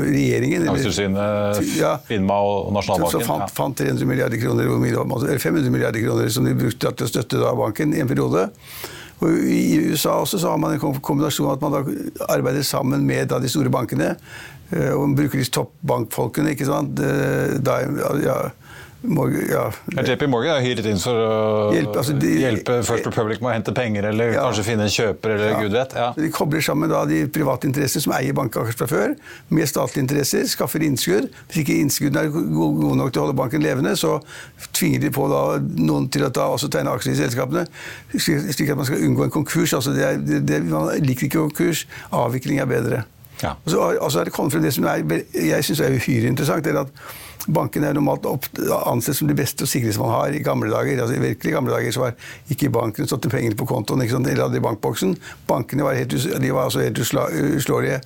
regjeringen 0.05 0.69
Finanstilsynet, 0.69 1.65
ja, 1.81 1.97
FINMA 2.05 2.37
og 2.37 2.73
Nasjonalbanken. 2.77 3.25
Så 3.25 3.27
fant, 3.33 3.57
fant 3.57 3.81
300 3.81 4.09
milliarder 4.09 4.41
kroner, 4.45 4.69
eller 4.69 5.41
500 5.41 5.73
milliarder 5.73 6.05
kroner 6.05 6.29
som 6.33 6.45
de 6.45 6.57
brukte 6.59 6.93
til 6.93 7.09
å 7.09 7.13
støtte 7.17 7.41
da 7.41 7.57
banken 7.57 7.97
i 7.97 8.05
en 8.05 8.11
periode. 8.11 8.51
Og 9.21 9.37
I 9.53 9.91
USA 9.91 10.17
også 10.23 10.41
så 10.41 10.55
har 10.55 10.61
man 10.61 10.77
en 10.77 11.01
kombinasjon 11.05 11.53
at 11.53 11.65
man 11.65 11.75
da 11.77 11.83
arbeider 12.33 12.65
sammen 12.65 13.05
med 13.07 13.29
de 13.29 13.53
store 13.53 13.73
bankene. 13.73 14.15
Eh, 14.71 14.93
og 14.95 15.17
bruker 15.19 15.41
de 15.41 15.51
toppbankfolkene. 15.51 16.55
ikke 16.55 16.69
sant? 16.69 17.01
Eh, 17.03 17.59
da, 17.61 17.81
ja, 18.23 18.39
Morgan, 19.03 19.47
ja. 19.49 19.73
JP 20.03 20.27
Morgan 20.29 20.59
er 20.59 20.65
hyret 20.65 20.85
inn 20.91 20.99
for 21.01 21.17
å 21.17 21.37
hjelpe, 21.73 21.95
altså 22.03 22.13
de, 22.21 22.33
hjelpe 22.43 22.75
First 22.85 23.07
Republic 23.09 23.41
med 23.41 23.49
å 23.49 23.55
hente 23.55 23.73
penger, 23.77 24.11
eller 24.11 24.35
ja. 24.35 24.43
kanskje 24.45 24.65
finne 24.67 24.85
en 24.85 24.93
kjøper, 24.93 25.33
eller 25.37 25.53
ja. 25.55 25.61
gud 25.63 25.77
vet. 25.77 25.95
Ja. 25.97 26.09
De 26.19 26.29
kobler 26.35 26.65
sammen 26.65 26.93
da 26.93 27.01
de 27.09 27.23
private 27.33 27.69
interesser 27.71 28.05
som 28.05 28.13
eier 28.17 28.37
bankaker 28.37 28.77
fra 28.77 28.89
før, 28.91 29.15
med 29.49 29.71
statlige 29.71 30.05
interesser, 30.05 30.45
skaffer 30.53 30.85
innskudd. 30.85 31.31
Hvis 31.49 31.63
ikke 31.63 31.79
innskuddene 31.81 32.27
er 32.27 32.35
gode 32.35 32.99
nok 33.01 33.15
til 33.15 33.23
å 33.23 33.25
holde 33.25 33.39
banken 33.39 33.65
levende, 33.65 33.95
så 33.97 34.19
tvinger 34.77 35.07
de 35.07 35.13
på 35.17 35.29
da 35.33 35.45
noen 35.81 36.11
til 36.13 36.27
å 36.29 36.33
ta, 36.37 36.51
også 36.53 36.69
tegne 36.73 36.93
aksjer 36.93 37.17
i 37.17 37.21
selskapene, 37.23 37.65
slik 38.21 38.75
at 38.75 38.81
man 38.83 38.89
skal 38.91 39.07
unngå 39.07 39.25
en 39.31 39.33
konkurs. 39.41 39.73
Altså 39.79 39.97
det 39.97 40.05
er, 40.05 40.21
det, 40.21 40.43
det, 40.51 40.61
man 40.69 40.93
liker 41.01 41.31
ikke 41.31 41.47
konkurs. 41.49 41.87
Avvikling 42.13 42.61
er 42.61 42.69
bedre. 42.69 43.01
Ja. 43.43 43.57
Og 43.65 43.71
så 43.73 43.89
altså 43.97 44.21
er 44.21 44.29
det 44.29 44.37
kommet 44.37 44.53
frem 44.53 44.63
det 44.63 44.75
som 44.77 44.87
er, 44.91 45.05
jeg 45.35 45.65
syns 45.65 45.81
er 45.81 45.97
uhyre 45.97 46.29
interessant. 46.29 46.67
er 46.67 46.83
at 46.85 46.95
Bankene 47.49 47.89
er 47.89 47.97
normalt 47.97 48.27
ansett 48.29 49.17
som 49.17 49.29
de 49.29 49.37
beste 49.37 49.65
og 49.65 49.71
sikreste 49.71 50.01
man 50.03 50.13
har 50.13 50.35
i 50.37 50.43
gamle 50.45 50.69
dager. 50.73 51.01
altså 51.01 51.17
i 51.17 51.23
virkelig 51.23 51.53
gamle 51.55 51.73
dager 51.73 51.95
så 51.95 52.03
var 52.03 52.17
ikke 52.53 52.69
banken 52.71 53.09
stått 53.09 53.23
til 53.25 53.33
pengene 53.33 53.57
på 53.57 53.67
kontoen 53.69 54.03
eller 54.03 54.43
hadde 54.43 54.59
i 54.59 54.65
bankboksen. 54.65 55.15
Bankene 55.49 55.87
var 55.87 55.97
helt, 55.97 56.13
de 56.13 56.53
var 56.53 56.69
altså 56.69 56.83
helt 56.85 57.01
uslåelige. 57.01 58.01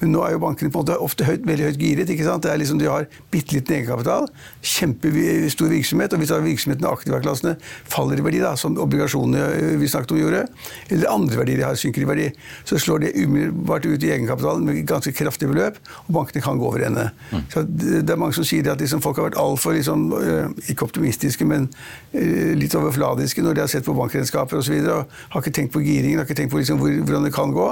Men 0.00 0.12
nå 0.12 0.24
er 0.26 0.34
jo 0.34 0.42
bankene 0.42 0.70
på 0.70 0.82
en 0.82 0.84
måte 0.84 0.98
ofte 1.00 1.24
høyt, 1.24 1.46
veldig 1.46 1.70
høyt 1.70 1.80
giret. 1.80 2.10
ikke 2.10 2.26
sant? 2.26 2.44
Det 2.44 2.52
er 2.52 2.60
liksom, 2.60 2.78
De 2.78 2.90
har 2.90 3.08
bitte 3.32 3.56
liten 3.56 3.74
egenkapital, 3.78 4.28
kjempestor 4.60 5.72
virksomhet, 5.72 6.12
og 6.12 6.20
hvis 6.20 6.34
virksomheten 6.44 6.84
i 6.84 6.90
aktivaklassene 6.92 7.56
faller 7.88 8.20
i 8.20 8.26
verdi, 8.26 8.42
da, 8.44 8.54
som 8.56 8.76
obligasjonene 8.76 9.78
vi 9.80 9.88
snakket 9.88 10.12
om 10.12 10.20
gjorde, 10.20 10.44
eller 10.90 11.10
andre 11.10 11.40
verdier 11.40 11.62
de 11.62 11.68
har 11.70 11.80
synker 11.80 12.04
i 12.04 12.10
verdi, 12.10 12.28
så 12.68 12.78
slår 12.78 13.06
det 13.06 13.14
umiddelbart 13.16 13.88
ut 13.88 14.04
i 14.04 14.12
egenkapitalen 14.12 14.68
ganske 14.82 15.12
kraftige 15.12 15.50
beløp, 15.52 15.78
og 16.06 16.14
bankene 16.18 16.42
kan 16.42 16.58
gå 16.58 16.66
over 16.68 16.86
ende. 16.86 17.08
Mm. 17.30 17.44
Så 17.52 17.62
det 17.68 18.10
er 18.10 18.20
mange 18.20 18.36
som 18.36 18.46
sier 18.46 18.70
at 18.72 18.80
liksom, 18.80 19.02
folk 19.04 19.20
har 19.20 19.28
vært 19.28 19.38
altfor 19.40 19.76
liksom, 19.76 20.06
eh, 20.18 20.70
ikke 20.72 20.88
optimistiske, 20.88 21.46
men 21.48 21.68
eh, 22.12 22.54
litt 22.58 22.74
overfladiske 22.74 23.44
når 23.44 23.54
de 23.56 23.64
har 23.64 23.70
sett 23.70 23.86
på 23.86 23.96
bankregnskaper 23.96 24.58
osv. 24.60 24.76
Og, 24.82 25.04
og 25.04 25.36
har 25.36 25.44
ikke 25.44 25.54
tenkt 25.60 25.74
på 25.74 25.84
giringen, 25.84 26.18
har 26.18 26.28
ikke 26.28 26.38
tenkt 26.42 26.54
på 26.54 26.62
liksom, 26.62 26.80
hvor, 26.82 26.90
hvordan 27.04 27.28
det 27.28 27.34
kan 27.34 27.54
gå. 27.54 27.68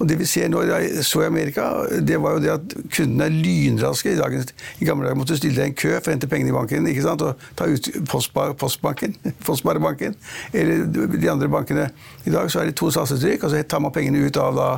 Og 0.00 0.08
det 0.08 0.16
vi 0.20 0.28
ser 0.28 0.48
nå 0.48 0.62
så 1.04 1.24
i 1.24 1.28
Amerika, 1.28 1.66
det 2.00 2.16
var 2.22 2.36
jo 2.36 2.44
det 2.44 2.52
at 2.54 2.76
kundene 2.94 3.28
er 3.28 3.36
lynraske. 3.36 4.14
I, 4.14 4.18
dagens, 4.18 4.54
i 4.80 4.88
gamle 4.88 5.06
dager 5.06 5.18
måtte 5.18 5.36
du 5.36 5.40
stille 5.42 5.58
deg 5.58 5.68
i 5.68 5.74
en 5.74 5.76
kø 5.76 5.92
for 5.98 6.08
å 6.08 6.14
hente 6.14 6.30
pengene 6.30 6.52
i 6.52 6.56
banken 6.56 6.88
ikke 6.88 7.04
sant? 7.04 7.24
og 7.26 7.40
ta 7.58 7.68
ut 7.68 7.90
postbar, 8.08 8.54
postbanken, 8.60 9.16
Postbarebanken 9.46 10.16
eller 10.52 10.84
de 11.12 11.30
andre 11.30 11.48
bankene. 11.52 11.88
I 12.24 12.32
dag 12.32 12.50
så 12.52 12.62
er 12.62 12.70
det 12.70 12.76
to 12.78 12.90
satsetrykk, 12.92 13.44
og 13.44 13.52
så 13.52 13.62
tar 13.62 13.82
man 13.84 13.94
pengene 13.94 14.22
ut 14.24 14.40
av 14.40 14.56
da 14.56 14.68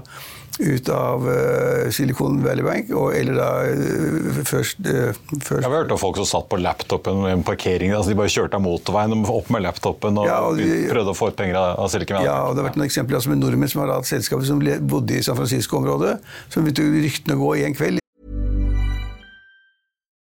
ut 0.63 0.89
av 0.95 1.27
uh, 1.29 1.91
Silicon 1.95 2.41
Valley 2.45 2.65
Bank, 2.67 2.91
og, 2.97 3.13
eller 3.17 3.39
da 3.39 3.49
uh, 3.67 4.41
først, 4.49 4.83
uh, 4.87 5.13
først 5.43 5.59
Jeg 5.61 5.69
har 5.69 5.77
hørt 5.83 5.95
om 5.95 6.01
folk 6.01 6.21
som 6.23 6.29
satt 6.29 6.49
på 6.53 6.61
laptopen 6.63 7.25
i 7.27 7.33
en 7.35 7.45
parkering. 7.47 7.95
altså 7.97 8.13
De 8.13 8.19
bare 8.19 8.33
kjørte 8.33 8.59
av 8.59 8.65
motorveien 8.65 9.27
opp 9.33 9.51
med 9.53 9.67
laptopen 9.67 10.21
og, 10.23 10.29
Ja, 10.31 10.41
og 10.47 10.61
de- 10.61 10.87
prøvde 10.93 11.15
å 11.15 11.19
få 11.19 11.33
ut 11.33 11.39
penger 11.39 11.59
av 11.61 11.73
av 11.83 11.89
Silicon 11.93 12.19
Valley. 12.19 12.31
Ja, 12.31 12.39
og 12.47 12.55
det 12.55 12.63
har 12.63 12.71
vært 12.71 12.79
noen 12.81 12.91
eksempler 12.91 13.19
altså, 13.19 13.33
med 13.33 13.43
nordmenn 13.43 13.73
som 13.73 13.85
har 13.85 13.97
hatt 13.97 14.09
selskaper 14.09 14.47
som 14.49 14.63
bodde 14.93 15.19
i 15.19 15.25
San 15.25 15.39
Francisco-området, 15.39 16.19
som 16.53 16.67
begynte 16.67 16.87
ryktene 17.03 17.39
å 17.39 17.45
gå 17.47 17.57
i 17.61 17.67
en 17.69 17.77
kveld. 17.79 18.02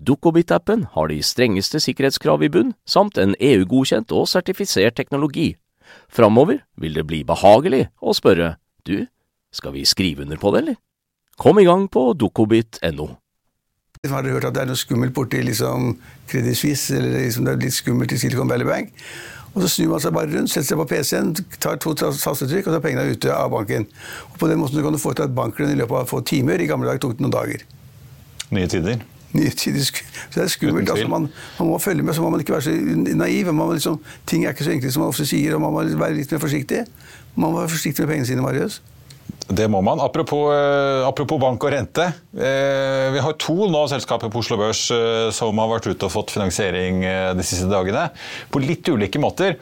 Dukkobit-appen 0.00 0.86
har 0.94 1.10
de 1.10 1.20
strengeste 1.22 1.80
sikkerhetskrav 1.82 2.42
i 2.42 2.50
bunn, 2.52 2.74
samt 2.86 3.18
en 3.18 3.36
EU-godkjent 3.40 4.12
og 4.14 4.28
sertifisert 4.30 4.96
teknologi. 4.98 5.54
Framover 6.08 6.62
vil 6.80 6.96
det 6.96 7.06
bli 7.08 7.22
behagelig 7.26 7.88
å 8.00 8.14
spørre 8.16 8.56
du, 8.88 9.06
skal 9.54 9.74
vi 9.76 9.84
skrive 9.88 10.24
under 10.24 10.40
på 10.40 10.54
det, 10.54 10.64
eller? 10.64 10.80
Kom 11.40 11.58
i 11.58 11.66
gang 11.66 11.88
på 11.90 12.12
dukkobit.no. 12.18 13.10
Har 14.04 14.20
dere 14.20 14.36
hørt 14.36 14.44
at 14.50 14.56
det 14.56 14.64
er 14.64 14.68
noe 14.68 14.78
skummelt 14.78 15.14
borti 15.16 15.40
liksom 15.40 15.94
Credit 16.28 16.58
Suisse, 16.58 16.92
eller 16.92 17.24
liksom 17.24 17.46
det 17.46 17.54
er 17.54 17.62
litt 17.62 17.76
skummelt 17.76 18.12
i 18.12 18.18
Silicon 18.20 18.50
Valley 18.50 18.68
Bank? 18.68 18.92
Og 19.54 19.62
så 19.62 19.70
snur 19.70 19.92
man 19.94 20.02
seg 20.02 20.14
bare 20.16 20.32
rundt, 20.32 20.50
setter 20.50 20.66
seg 20.72 20.80
på 20.80 20.86
PC-en, 20.90 21.30
tar 21.62 21.78
to 21.80 21.94
tastetrykk, 21.94 22.66
og 22.66 22.74
så 22.74 22.78
er 22.80 22.84
pengene 22.84 23.14
ute 23.14 23.30
av 23.32 23.52
banken. 23.54 23.86
Og 24.32 24.38
på 24.40 24.50
den 24.50 24.58
måten 24.60 24.82
kan 24.82 24.94
du 24.94 25.00
få 25.00 25.14
til 25.14 25.28
et 25.28 25.36
banklønn 25.36 25.72
i 25.72 25.78
løpet 25.78 26.00
av 26.00 26.10
få 26.10 26.20
timer. 26.26 26.58
I 26.58 26.66
gamle 26.68 26.90
dager 26.90 27.04
tok 27.06 27.16
det 27.16 27.24
noen 27.24 27.36
dager. 27.36 27.62
Nye 28.50 28.70
tider. 28.70 28.98
Så 29.34 30.36
det 30.36 30.44
er 30.44 30.48
skummelt. 30.52 30.90
Altså, 30.90 31.08
man, 31.10 31.28
man 31.58 31.68
må 31.68 31.78
følge 31.82 32.06
med, 32.06 32.14
så 32.14 32.22
må 32.22 32.30
man 32.30 32.40
ikke 32.40 32.54
være 32.54 32.68
så 32.68 32.74
naiv. 33.18 33.50
Liksom, 33.50 34.00
ting 34.30 34.44
er 34.44 34.54
ikke 34.54 34.66
så 34.66 34.74
enkle 34.76 34.92
som 34.94 35.02
man 35.04 35.14
ofte 35.14 35.26
sier, 35.26 35.56
og 35.56 35.62
man 35.64 35.74
må 35.74 35.84
være 35.98 36.18
litt 36.20 36.34
mer 36.34 36.42
forsiktig. 36.42 36.84
Man 37.34 37.50
må 37.50 37.64
være 37.64 37.72
forsiktig 37.74 38.04
med 38.04 38.12
pengene 38.14 38.30
sine, 38.30 38.44
Marius. 38.44 38.80
Det 39.44 39.66
må 39.68 39.80
man. 39.84 40.00
Apropos, 40.00 40.48
eh, 40.54 41.04
apropos 41.04 41.40
bank 41.40 41.64
og 41.64 41.72
rente. 41.74 42.06
Eh, 42.32 43.12
vi 43.12 43.20
har 43.20 43.36
to 43.36 43.68
nå 43.68 43.82
selskaper 43.92 44.30
på 44.32 44.40
Oslo 44.40 44.56
Børs 44.56 44.86
eh, 44.94 45.28
som 45.36 45.58
har 45.60 45.68
vært 45.68 45.88
ute 45.90 46.06
og 46.06 46.12
fått 46.14 46.32
finansiering 46.32 47.02
de 47.36 47.44
siste 47.44 47.68
dagene. 47.68 48.08
På 48.50 48.62
litt 48.62 48.88
ulike 48.88 49.20
måter. 49.20 49.58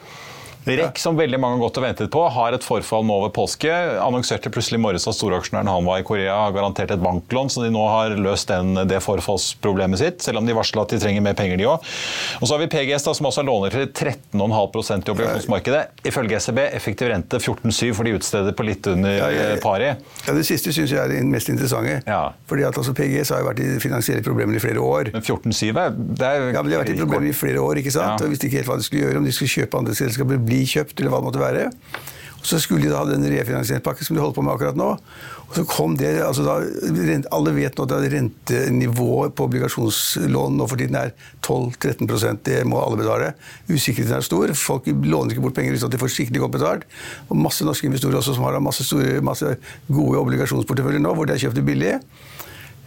REC, 0.66 0.98
som 1.03 1.16
veldig 1.18 1.38
mange 1.42 1.57
har 1.59 1.64
gått 1.66 1.79
og 1.81 1.85
ventet 1.87 2.11
på, 2.14 2.22
har 2.31 2.55
et 2.55 2.62
forfall 2.64 3.03
nå 3.09 3.16
over 3.18 3.33
påske. 3.35 3.70
Annonserte 4.03 4.51
plutselig 4.55 4.79
i 4.79 4.83
morges 4.85 5.09
at 5.11 5.16
storaksjonæren 5.18 5.87
var 5.87 6.03
i 6.03 6.07
Korea 6.07 6.37
har 6.44 6.53
garantert 6.55 6.92
et 6.94 7.03
banklån, 7.03 7.51
så 7.51 7.64
de 7.64 7.70
nå 7.75 7.83
har 7.90 8.14
løst 8.18 8.48
den, 8.53 8.75
det 8.88 9.01
forfallsproblemet 9.03 9.98
sitt, 9.98 10.22
selv 10.22 10.38
om 10.42 10.46
de 10.46 10.55
varsler 10.57 10.85
at 10.85 10.94
de 10.94 11.01
trenger 11.03 11.25
mer 11.25 11.35
penger, 11.38 11.59
de 11.59 11.66
òg. 11.70 11.88
Og 12.40 12.46
så 12.46 12.55
har 12.55 12.62
vi 12.62 12.68
PGS, 12.72 13.07
da, 13.09 13.14
som 13.18 13.27
også 13.31 13.44
låner 13.46 13.75
til 13.75 13.88
13,5% 13.90 15.09
i 15.11 15.14
obligasjonsmarkedet. 15.14 15.83
Ifølge 16.09 16.40
SEB 16.46 16.61
effektiv 16.68 17.11
rente 17.12 17.40
14,7 17.42 17.92
for 17.98 18.07
de 18.07 18.14
utsteder 18.18 18.55
på 18.57 18.66
litt 18.66 18.87
under 18.90 19.16
Ja, 19.18 19.29
ja, 19.33 19.42
ja. 19.42 19.48
eh, 19.57 19.61
pari. 19.62 19.90
Ja, 20.29 20.37
Det 20.37 20.46
siste 20.48 20.72
syns 20.75 20.92
jeg 20.94 21.01
er 21.03 21.11
det 21.11 21.20
mest 21.29 21.51
interessante. 21.53 21.98
Ja. 22.07 22.22
Fordi 22.51 22.66
at 22.68 22.79
altså, 22.79 22.94
PGS 22.96 23.33
har 23.35 23.42
jo 23.42 23.51
vært 23.51 23.62
i 23.64 23.68
finansielle 23.83 24.22
problemer 24.25 24.57
i 24.57 24.62
flere 24.62 24.81
år. 24.83 25.11
Men 25.14 25.22
14,7 25.27 25.72
er 25.75 25.92
det 25.96 26.27
er 26.29 26.48
Ja, 26.53 26.62
men 26.62 26.70
De 26.70 26.77
har 26.77 26.85
vært 26.85 26.94
i 26.94 26.98
problemer 27.01 27.29
i 27.31 27.37
flere 27.37 27.61
år, 27.62 27.81
ikke 27.83 27.92
sant? 27.94 28.20
Ja. 28.20 28.27
og 28.27 28.33
visste 28.33 28.46
ikke 28.48 28.61
helt 28.62 28.70
hva 28.70 28.79
de 28.81 28.87
skulle 28.87 29.05
gjøre. 29.07 29.20
Om 29.22 29.27
de 29.29 29.35
skulle 29.37 29.53
kjøpe 29.53 29.79
andre 29.83 29.94
selskaper, 29.98 30.40
bli 30.53 30.65
kjøpt, 30.69 30.99
eller 31.01 31.15
hva 31.15 31.23
det 31.23 31.31
måtte 31.31 31.43
være. 31.43 31.71
Og 32.43 32.49
Så 32.51 32.59
skulle 32.59 32.83
de 32.83 32.91
da 32.91 32.99
ha 32.99 33.07
den 33.07 33.23
refinansieringspakken 33.23 34.07
som 34.07 34.17
de 34.17 34.23
holder 34.23 34.35
på 34.35 34.43
med 34.43 34.57
akkurat 34.57 34.79
nå. 34.79 34.88
Og 35.53 35.55
så 35.55 35.62
kom 35.69 35.95
det, 36.01 36.11
altså 36.25 36.43
da, 36.43 36.57
Alle 37.31 37.53
vet 37.55 37.77
nå 37.79 37.85
at 37.87 37.93
rentenivået 38.11 39.35
på 39.37 39.47
obligasjonslån 39.47 40.57
nå 40.59 40.67
for 40.67 40.81
tiden 40.81 40.99
er 40.99 41.12
12-13% 41.45 42.43
Det 42.49 42.59
må 42.67 42.81
alle 42.83 42.99
betale. 42.99 43.31
Usikkerheten 43.71 44.17
er 44.17 44.27
stor. 44.27 44.55
Folk 44.59 44.91
låner 44.91 45.37
ikke 45.37 45.47
bort 45.47 45.55
penger 45.55 45.77
uten 45.77 45.87
at 45.87 45.95
de 45.95 46.03
får 46.03 46.15
skikkelig 46.17 46.43
godt 46.47 46.57
betalt. 46.59 46.88
Og 47.29 47.38
masse 47.38 47.62
norske 47.69 47.87
investorer 47.87 48.19
også 48.19 48.35
som 48.35 48.49
har 48.49 48.59
masse, 48.65 48.88
store, 48.88 49.23
masse 49.23 49.55
gode 49.87 50.19
obligasjonsporteføljer 50.25 51.05
nå, 51.05 51.15
hvor 51.15 51.31
de 51.31 51.37
har 51.37 51.45
kjøpt 51.47 51.61
det 51.61 51.69
billig. 51.69 51.95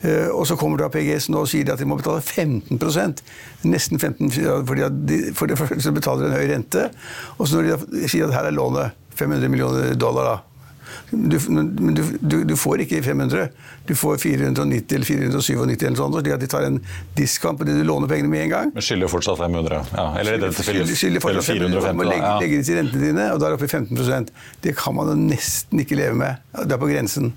Eh, 0.06 0.28
Og 0.30 0.46
så 0.48 0.58
kommer 0.60 0.78
da 0.84 0.90
PGS 0.94 1.30
nå 1.34 1.42
og 1.46 1.50
sier 1.50 1.72
at 1.74 1.80
de 1.82 1.86
må 1.90 1.96
betale 1.98 2.22
15% 2.22 3.22
Nesten 3.66 3.98
15 4.02 4.30
fordi 4.68 4.90
de, 5.10 5.22
For 5.38 5.50
det 5.50 5.58
første 5.58 5.92
betaler 5.96 6.28
de 6.28 6.34
en 6.34 6.40
høy 6.40 6.50
rente. 6.54 6.90
Og 7.40 7.48
så 7.50 7.62
når 7.62 7.72
de 7.94 8.10
sier 8.12 8.28
at 8.28 8.36
her 8.38 8.50
er 8.52 8.56
lånet 8.58 8.92
500 9.16 9.48
millioner 9.50 9.96
dollar, 9.96 10.28
da. 10.34 10.42
Du, 11.12 11.36
men 11.50 11.94
du, 11.96 12.02
du, 12.22 12.36
du 12.50 12.54
får 12.60 12.82
ikke 12.84 13.00
500, 13.04 13.46
du 13.88 13.94
får 13.98 14.18
490 14.22 14.96
eller 14.98 15.08
497 15.08 15.86
eller 15.88 15.98
sånt, 16.00 16.16
slik 16.20 16.34
at 16.36 16.44
de 16.44 16.50
tar 16.52 16.66
en 16.68 16.78
diskant 17.18 17.58
på 17.60 17.66
det 17.68 17.76
du 17.80 17.84
låner 17.88 18.10
pengene 18.12 18.30
med 18.32 18.44
en 18.46 18.52
gang. 18.52 18.74
Men 18.76 18.84
skylder 18.86 19.12
fortsatt 19.12 19.40
500. 19.40 19.80
Ja, 19.96 20.06
eller 20.20 20.38
tilfellet 20.50 20.90
Skylder- 20.92 21.00
skylder 21.00 21.24
fortsatt 21.24 21.48
500, 21.52 21.80
450. 21.80 21.98
må 22.02 22.08
legge, 22.10 22.34
legge 22.44 22.60
det 22.62 22.68
til 22.70 22.80
rentene 22.82 23.08
dine, 23.08 23.26
og 23.34 23.40
da 23.42 23.48
er 23.50 23.56
det 23.56 23.60
oppe 23.62 23.70
i 23.70 23.74
15% 23.74 24.32
Det 24.68 24.76
kan 24.82 24.96
man 25.00 25.12
jo 25.14 25.18
nesten 25.30 25.84
ikke 25.86 26.00
leve 26.00 26.16
med. 26.22 26.44
Det 26.60 26.76
er 26.78 26.82
på 26.84 26.92
grensen. 26.92 27.32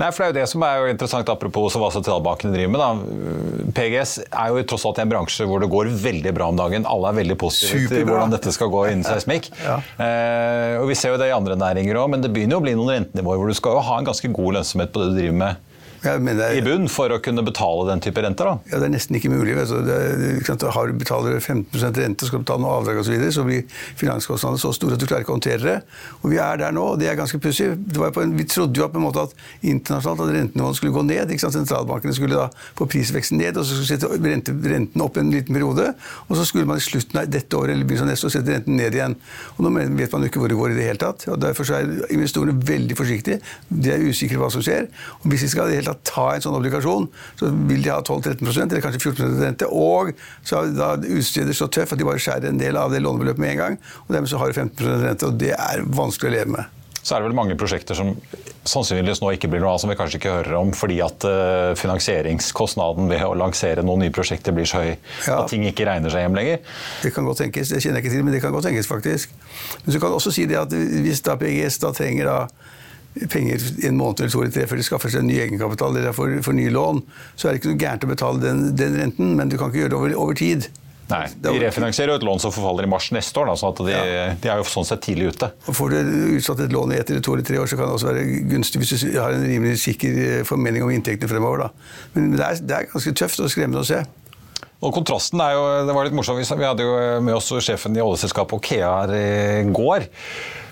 Nei, 0.00 0.08
for 0.16 0.24
Det 0.24 0.26
er 0.26 0.32
jo 0.32 0.36
det 0.38 0.48
som 0.48 0.62
er 0.64 0.78
jo 0.80 0.90
interessant, 0.94 1.28
apropos 1.28 1.74
hva 1.76 1.90
sentralbankene 1.92 2.54
driver 2.54 2.72
med. 2.72 2.80
da. 2.80 3.72
PGS 3.76 4.14
er 4.24 4.54
jo 4.54 4.62
tross 4.70 4.86
alt 4.88 5.00
en 5.02 5.12
bransje 5.12 5.44
hvor 5.48 5.60
det 5.60 5.68
går 5.72 5.92
veldig 6.00 6.32
bra 6.36 6.48
om 6.52 6.56
dagen. 6.56 6.86
Alle 6.88 7.12
er 7.12 7.18
veldig 7.20 7.36
positive 7.40 7.90
til 7.92 8.06
hvordan 8.08 8.32
dette 8.32 8.52
skal 8.56 8.72
gå 8.72 8.86
innen 8.90 9.04
seismikk. 9.06 9.50
Eh, 9.60 10.78
og 10.80 10.88
Vi 10.90 10.96
ser 10.98 11.14
jo 11.14 11.20
det 11.20 11.28
i 11.30 11.36
andre 11.36 11.58
næringer 11.60 12.00
òg, 12.00 12.08
men 12.14 12.24
det 12.24 12.32
begynner 12.32 12.56
jo 12.56 12.62
å 12.62 12.64
bli 12.64 12.76
noen 12.78 12.94
rentenivåer 12.96 13.42
hvor 13.42 13.52
du 13.52 13.58
skal 13.58 13.76
jo 13.76 13.84
ha 13.90 13.98
en 14.00 14.08
ganske 14.08 14.32
god 14.32 14.56
lønnsomhet 14.58 14.94
på 14.94 15.04
det 15.04 15.12
du 15.12 15.20
driver 15.20 15.36
med 15.44 15.66
Jeg 16.00 16.16
er, 16.16 16.54
i 16.56 16.62
bunn 16.64 16.86
for 16.88 17.12
å 17.12 17.18
kunne 17.20 17.42
betale 17.44 17.82
den 17.90 18.00
type 18.00 18.22
renter. 18.24 18.48
da. 18.48 18.72
Ja, 18.72 18.78
Det 18.80 18.86
er 18.88 18.92
nesten 18.94 19.16
ikke 19.18 19.28
mulig. 19.28 19.52
Du. 19.52 19.74
Det, 19.84 20.46
sant? 20.46 20.62
Har 20.72 20.88
du 20.88 20.96
betaler 20.96 21.36
15 21.36 21.92
rente 22.00 22.24
skal 22.24 22.40
du 22.40 22.44
betale 22.46 22.64
noe 22.64 22.78
avdrag 22.78 23.02
osv., 23.02 23.10
så, 23.10 23.12
videre, 23.12 23.32
så 23.34 23.44
blir 23.44 23.66
finanskostnadene 24.00 24.62
så 24.62 24.72
store 24.72 24.96
at 24.96 25.02
du 25.02 25.04
klarer 25.04 25.26
ikke 25.26 25.34
å 25.34 25.36
håndtere 25.36 25.60
det. 25.60 25.74
Og 26.22 26.30
Vi 26.32 26.38
er 26.40 26.56
der 26.62 26.72
nå, 26.72 26.84
og 26.94 27.00
det 27.02 27.10
er 27.10 27.18
ganske 27.20 27.40
pussig. 27.42 27.68
Det 27.76 28.00
Vi 28.00 28.46
trodde 28.48 28.80
jo 28.80 28.88
på 28.88 28.96
en 28.96 29.04
måte 29.04 29.26
at 29.26 29.34
internasjonalt 29.60 30.24
at 30.24 30.32
rentenivået 30.38 30.78
skulle 30.80 30.94
gå 30.96 31.02
ned. 31.04 31.30
ikke 31.30 31.44
sant? 31.44 31.58
Sentralbankene 31.58 32.16
skulle 32.16 32.38
da 32.38 32.48
få 32.78 32.88
prisveksten 32.88 33.36
ned, 33.36 33.60
og 33.60 33.68
så 33.68 33.76
skulle 33.76 33.92
sette 33.92 34.08
rente, 34.08 34.56
renten 34.56 35.04
opp 35.04 35.20
en 35.20 35.30
liten 35.30 35.52
periode. 35.52 35.92
Og 36.30 36.36
så 36.40 36.48
skulle 36.48 36.64
man 36.64 36.80
i 36.80 36.86
slutten 36.86 37.20
av 37.20 37.28
dette 37.28 37.52
året 37.52 37.74
eller 37.74 37.84
begynnelsen 37.84 38.08
av 38.08 38.14
neste 38.14 38.30
år 38.30 38.36
sette 38.38 38.56
renten 38.56 38.80
ned 38.80 38.96
igjen. 38.96 39.18
Og 39.58 39.66
Nå 39.66 39.74
vet 40.00 40.12
man 40.16 40.24
jo 40.24 40.32
ikke 40.32 40.40
hvor 40.40 40.48
det 40.48 40.56
går 40.56 40.72
i 40.72 40.80
det 40.80 40.88
hele 40.88 41.04
tatt. 41.04 41.28
og 41.28 41.40
Derfor 41.44 41.68
så 41.68 41.76
er 41.82 41.92
investorene 42.08 42.56
veldig 42.56 42.96
forsiktige. 42.96 43.40
De 43.68 43.92
er 43.92 44.08
usikre 44.08 44.40
på 44.40 44.46
hva 44.46 44.52
som 44.56 44.64
skjer. 44.64 44.88
Og 45.20 45.28
Hvis 45.28 45.44
de 45.44 45.52
skal 45.52 45.68
i 45.68 45.74
det 45.74 45.82
hele 45.82 45.89
tatt 45.89 45.89
ta 46.06 46.26
en 46.34 46.44
sånn 46.44 46.56
obligasjon, 46.58 47.08
så 47.40 47.52
vil 47.68 47.84
de 47.84 47.92
ha 47.92 48.00
12-13 48.00 48.66
eller 48.66 48.84
kanskje 48.84 49.02
14 49.12 49.38
rente. 49.44 49.70
Og 49.70 50.12
så 50.46 50.62
er 50.62 50.74
da 50.76 50.92
utsteder 50.98 51.56
så 51.56 51.70
tøff 51.72 51.94
at 51.94 52.00
de 52.00 52.08
bare 52.08 52.22
skjærer 52.22 52.50
en 52.50 52.60
del 52.60 52.78
av 52.80 52.92
det 52.94 53.02
lånebeløpet 53.04 53.42
med 53.42 53.56
en 53.56 53.64
gang. 53.64 53.80
Og 54.06 54.14
dermed 54.14 54.32
så 54.32 54.40
har 54.42 54.52
de 54.52 54.60
15 54.60 55.02
rente, 55.06 55.30
og 55.30 55.40
det 55.40 55.54
er 55.56 55.84
vanskelig 55.86 56.32
å 56.32 56.36
leve 56.38 56.54
med. 56.58 56.76
så 57.00 57.14
er 57.14 57.22
det 57.22 57.30
vel 57.30 57.36
mange 57.36 57.54
prosjekter 57.56 57.96
som 57.96 58.10
sannsynligvis 58.68 59.22
nå 59.22 59.30
ikke 59.32 59.48
blir 59.48 59.62
noe 59.62 59.72
av, 59.72 59.78
som 59.80 59.88
vi 59.88 59.96
kanskje 59.96 60.18
ikke 60.20 60.34
hører 60.34 60.56
om 60.58 60.72
fordi 60.76 60.98
at 61.00 61.24
uh, 61.24 61.72
finansieringskostnaden 61.80 63.08
ved 63.08 63.24
å 63.24 63.32
lansere 63.40 63.84
noen 63.86 64.04
nye 64.04 64.12
prosjekter 64.12 64.52
blir 64.52 64.68
så 64.68 64.82
høy 64.82 64.90
ja. 64.92 65.38
at 65.38 65.48
ting 65.48 65.64
ikke 65.68 65.86
regner 65.88 66.12
seg 66.12 66.26
hjem 66.26 66.36
lenger. 66.36 66.60
Det 67.00 67.14
kan 67.16 67.28
godt 67.28 67.40
tenkes, 67.40 67.72
det 67.72 67.80
kjenner 67.80 68.00
jeg 68.00 68.06
ikke 68.06 68.16
til, 68.18 68.26
men 68.26 68.36
det 68.36 68.42
kan 68.44 68.52
godt 68.52 68.68
tenkes 68.68 68.90
faktisk. 68.90 69.32
Men 69.86 69.94
så 69.94 70.02
kan 70.02 70.12
du 70.12 70.18
også 70.18 70.34
si 70.36 70.44
det 70.50 70.60
at 70.60 70.76
hvis 70.76 71.24
da 71.24 71.38
PGS 71.40 71.80
da 71.86 71.94
trenger 71.96 72.28
da 72.28 72.38
penger 73.30 73.62
en 73.88 73.96
måned 73.98 74.20
eller 74.22 74.32
to 74.32 74.42
eller 74.44 74.54
tre 74.54 74.66
før 74.70 74.78
de 74.80 74.86
skaffer 74.86 75.12
seg 75.12 75.24
ny 75.26 75.40
egenkapital 75.42 75.96
eller 75.96 76.14
får, 76.16 76.36
får 76.46 76.56
nye 76.56 76.74
lån, 76.74 77.02
så 77.34 77.48
er 77.48 77.56
det 77.56 77.62
ikke 77.62 77.72
noe 77.72 77.82
gærent 77.82 78.06
å 78.06 78.12
betale 78.12 78.44
den, 78.44 78.68
den 78.78 79.00
renten, 79.00 79.34
men 79.38 79.50
du 79.50 79.58
kan 79.58 79.72
ikke 79.72 79.84
gjøre 79.84 79.94
det 79.94 80.00
over, 80.00 80.14
over 80.26 80.38
tid. 80.38 80.70
Nei, 81.10 81.24
De 81.42 81.52
refinansierer 81.58 82.12
jo 82.12 82.20
et 82.20 82.24
lån 82.26 82.38
som 82.42 82.52
forfaller 82.54 82.86
i 82.86 82.90
mars 82.90 83.08
neste 83.14 83.40
år, 83.42 83.50
da, 83.50 83.56
så 83.58 83.72
de, 83.80 83.90
ja. 83.90 84.28
de, 84.30 84.50
er 84.50 84.60
jo 84.60 84.66
sånn 84.70 84.86
sett 84.86 85.02
tidlig 85.02 85.32
ute. 85.34 85.50
Og 85.66 85.76
Får 85.76 85.90
du 85.90 86.12
utsatt 86.36 86.62
et 86.62 86.74
lån 86.74 86.94
i 86.94 87.00
ett 87.00 87.10
eller 87.10 87.24
to 87.26 87.34
eller 87.34 87.46
tre 87.46 87.58
år, 87.58 87.66
så 87.70 87.78
kan 87.78 87.90
det 87.90 87.96
også 87.96 88.12
være 88.12 88.24
gunstig 88.52 88.82
hvis 88.82 88.94
du 89.08 89.18
har 89.18 89.34
en 89.34 89.42
rimelig 89.42 89.80
sikker 89.82 90.22
eh, 90.26 90.38
formening 90.46 90.86
om 90.86 90.94
inntektene 90.94 91.32
fremover. 91.32 91.66
Da. 91.66 92.14
Men 92.14 92.30
det 92.36 92.46
er, 92.46 92.62
det 92.62 92.76
er 92.76 92.88
ganske 92.92 93.14
tøft 93.24 93.42
og 93.42 93.50
skremmende 93.50 93.82
å 93.82 93.90
se. 93.90 94.04
Og 94.80 94.94
kontrasten 94.96 95.42
er 95.44 95.56
jo, 95.58 95.64
det 95.88 95.96
var 95.96 96.06
litt 96.06 96.16
morsomt, 96.16 96.40
Vi 96.40 96.64
hadde 96.64 96.86
jo 96.86 96.94
med 97.26 97.36
oss 97.36 97.50
sjefen 97.66 97.96
i 97.98 98.04
oljeselskapet 98.04 98.56
Okea 98.56 98.92
her 99.02 99.12
i 99.18 99.66
går, 99.74 100.06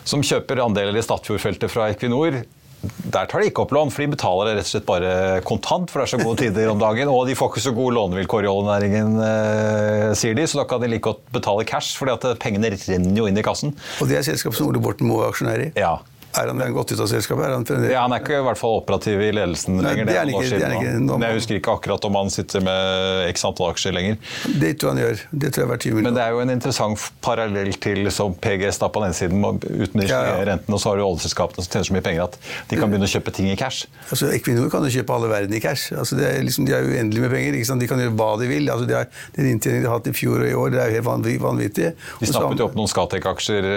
som 0.09 0.25
kjøper 0.25 0.65
andeler 0.65 0.97
i 0.97 1.05
Statfjordfeltet 1.05 1.71
fra 1.73 1.91
Equinor. 1.93 2.41
Der 2.79 3.27
tar 3.27 3.43
de 3.43 3.49
ikke 3.51 3.65
opp 3.65 3.73
lån, 3.75 3.91
for 3.91 4.05
de 4.05 4.13
betaler 4.13 4.49
det 4.49 4.53
rett 4.59 4.69
og 4.69 4.71
slett 4.71 4.87
bare 4.87 5.13
kontant. 5.47 5.91
For 5.91 6.01
det 6.01 6.07
er 6.07 6.13
så 6.13 6.21
gode 6.23 6.45
tider 6.45 6.71
om 6.71 6.79
dagen, 6.81 7.11
og 7.11 7.25
de 7.27 7.35
får 7.39 7.51
ikke 7.51 7.65
så 7.65 7.73
gode 7.75 7.97
lånevilkår 7.97 8.47
i 8.47 8.53
oljenæringen, 8.53 9.17
eh, 9.25 10.05
sier 10.19 10.39
de. 10.39 10.47
Så 10.47 10.61
da 10.61 10.67
kan 10.71 10.85
de 10.85 10.93
like 10.93 11.05
godt 11.09 11.25
betale 11.35 11.67
cash, 11.69 11.99
fordi 11.99 12.15
at 12.15 12.29
pengene 12.43 12.71
renner 12.77 13.19
jo 13.19 13.27
inn 13.27 13.41
i 13.41 13.45
kassen. 13.45 13.75
Og 13.99 14.11
det 14.11 14.21
er 14.21 14.29
selskap 14.31 14.55
som 14.55 14.71
Ole 14.71 14.83
Borten 14.83 15.11
Moe 15.11 15.27
er 15.27 15.35
aksjonær 15.35 15.67
i? 15.67 15.73
Ja. 15.77 15.99
Er 16.39 16.53
han 16.53 16.75
gått 16.75 16.93
ut 16.93 17.01
av 17.03 17.09
selskapet? 17.11 17.45
Er 17.49 17.55
han, 17.57 17.87
ja, 17.91 18.03
han 18.05 18.15
er 18.15 18.23
ikke 18.23 18.39
i 18.39 18.45
hvert 18.47 18.61
fall 18.61 18.79
operativ 18.79 19.23
i 19.23 19.31
ledelsen 19.35 19.79
Nei, 19.79 19.85
lenger. 19.91 20.09
Det 20.09 20.15
er 20.15 20.21
han 20.23 20.33
ikke, 20.33 20.51
det 20.53 20.69
er 20.69 20.77
ikke, 20.77 20.95
nå, 21.05 21.19
jeg 21.25 21.39
husker 21.39 21.59
ikke 21.59 21.75
akkurat 21.79 22.07
om 22.09 22.19
han 22.19 22.33
sitter 22.33 22.65
med 22.65 23.29
x 23.33 23.45
antall 23.49 23.73
aksjer 23.73 23.97
lenger. 23.97 24.19
Det 24.47 24.73
tror 24.79 24.91
jeg 24.91 24.95
han 24.95 25.03
gjør. 25.03 25.25
Det 25.45 25.53
tror 25.55 25.65
jeg 25.65 25.71
hver 25.73 25.83
time. 25.85 26.05
Men 26.07 26.19
det 26.19 26.25
er 26.25 26.37
jo 26.37 26.43
en 26.45 26.55
interessant 26.55 27.07
parallell 27.25 27.73
til 27.83 28.03
liksom, 28.07 28.37
PGS 28.45 28.81
da 28.83 28.91
på 28.95 29.05
den 29.05 29.17
siden, 29.19 29.45
uten 29.45 30.05
ja, 30.05 30.23
ja. 30.31 30.39
renten, 30.49 30.75
og 30.75 30.83
så 30.83 30.93
har 30.93 31.01
du 31.01 31.07
oljeselskapene 31.07 31.65
som 31.65 31.75
tjener 31.75 31.91
så 31.91 31.97
mye 31.99 32.07
penger 32.09 32.27
at 32.29 32.39
de 32.71 32.81
kan 32.81 32.91
begynne 32.91 33.09
å 33.09 33.13
kjøpe 33.13 33.35
ting 33.35 33.51
i 33.53 33.59
cash. 33.59 33.89
Altså, 34.09 34.31
Equinor 34.37 34.71
kan 34.73 34.87
jo 34.87 34.93
kjøpe 34.99 35.17
alle 35.17 35.31
verden 35.33 35.57
i 35.59 35.63
cash. 35.65 35.93
Altså, 35.97 36.19
er 36.23 36.43
liksom, 36.47 36.69
de 36.69 36.77
er 36.77 36.87
uendelig 36.87 37.25
med 37.25 37.35
penger. 37.35 37.61
De 37.79 37.91
kan 37.91 38.03
gjøre 38.03 38.17
hva 38.19 38.33
de 38.41 38.51
vil. 38.51 38.69
Altså, 38.73 38.89
de 38.89 38.99
har, 38.99 39.09
den 39.37 39.53
inntjeningen 39.55 39.87
de 39.87 39.91
har 39.91 40.01
hatt 40.01 40.11
i 40.11 40.17
fjor 40.17 40.43
og 40.43 40.49
i 40.49 40.57
år, 40.57 40.75
det 40.75 40.83
er 40.83 40.93
jo 40.93 41.01
helt 41.01 41.43
vanvittig. 41.45 41.95
De 42.21 42.31
snappet 42.31 42.63
jo 42.63 42.69
opp 42.69 42.79
noen 42.79 42.91
Scatec-aksjer. 42.91 43.73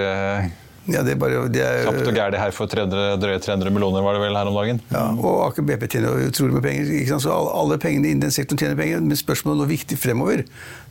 Ja, 0.89 1.03
det 1.05 1.13
er 1.13 1.17
bare, 1.21 1.43
det 1.53 1.61
er, 1.61 1.83
Kjapt 1.85 2.07
og 2.09 2.15
gærent 2.15 2.37
her 2.41 2.53
for 2.57 2.69
300, 2.69 3.19
drøye 3.21 3.37
300 3.43 3.69
millioner 3.73 4.01
var 4.01 4.17
det 4.17 4.23
vel 4.23 4.37
her 4.39 4.49
om 4.49 4.57
dagen? 4.57 4.81
Ja, 4.89 5.03
og 5.13 5.43
Aker 5.45 5.65
BP 5.67 5.85
tjener 5.93 6.23
utrolig 6.25 6.55
med 6.57 6.65
penger. 6.65 6.89
Ikke 6.97 7.13
sant? 7.13 7.25
Så 7.27 7.35
alle, 7.35 7.77
pengene 7.81 8.09
innen 8.09 8.25
den 8.25 8.33
sektoren 8.33 8.63
tjener 8.63 8.79
penger. 8.79 9.03
Men 9.05 9.19
spørsmålet 9.19 9.59
er 9.59 9.61
noe 9.61 9.69
viktig 9.69 9.99
fremover. 10.01 10.41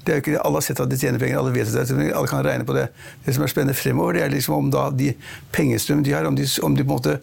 Det 0.06 0.14
er 0.14 0.20
jo 0.20 0.24
ikke, 0.24 0.36
alle 0.38 0.62
har 0.62 0.66
sett 0.68 0.82
at 0.84 0.92
de 0.92 0.98
tjener 1.00 1.22
penger, 1.22 1.40
alle 1.42 1.54
vet 1.56 1.66
at 1.66 1.74
de 1.74 1.86
tjener 1.90 2.04
penger, 2.04 2.18
alle 2.20 2.30
kan 2.30 2.44
regne 2.46 2.68
på 2.68 2.76
det. 2.78 2.86
Det 3.26 3.34
som 3.34 3.46
er 3.46 3.52
spennende 3.52 3.78
fremover, 3.78 4.14
det 4.14 4.22
er 4.28 4.36
liksom 4.36 4.58
om 4.60 4.70
da 4.72 4.86
de 4.94 5.10
pengestrømmene 5.56 6.06
de 6.06 6.14
har, 6.14 6.28
om 6.28 6.38
de, 6.38 6.46
om 6.62 6.78
de 6.78 6.86
på 6.86 6.92
en 6.92 6.96
måte 7.00 7.18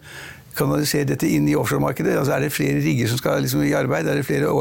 kanalisere 0.58 1.08
dette 1.08 1.28
inn 1.30 1.48
i 1.48 1.56
offshoremarkedet? 1.58 2.18
Altså, 2.18 2.34
er 2.36 2.44
det 2.44 2.52
flere 2.54 2.82
rigger 2.84 3.08
som 3.10 3.20
skal 3.20 3.42
liksom, 3.44 3.64
i 3.64 3.72
arbeid? 3.78 4.10
Er 4.10 4.20
det 4.20 4.26
flere, 4.28 4.52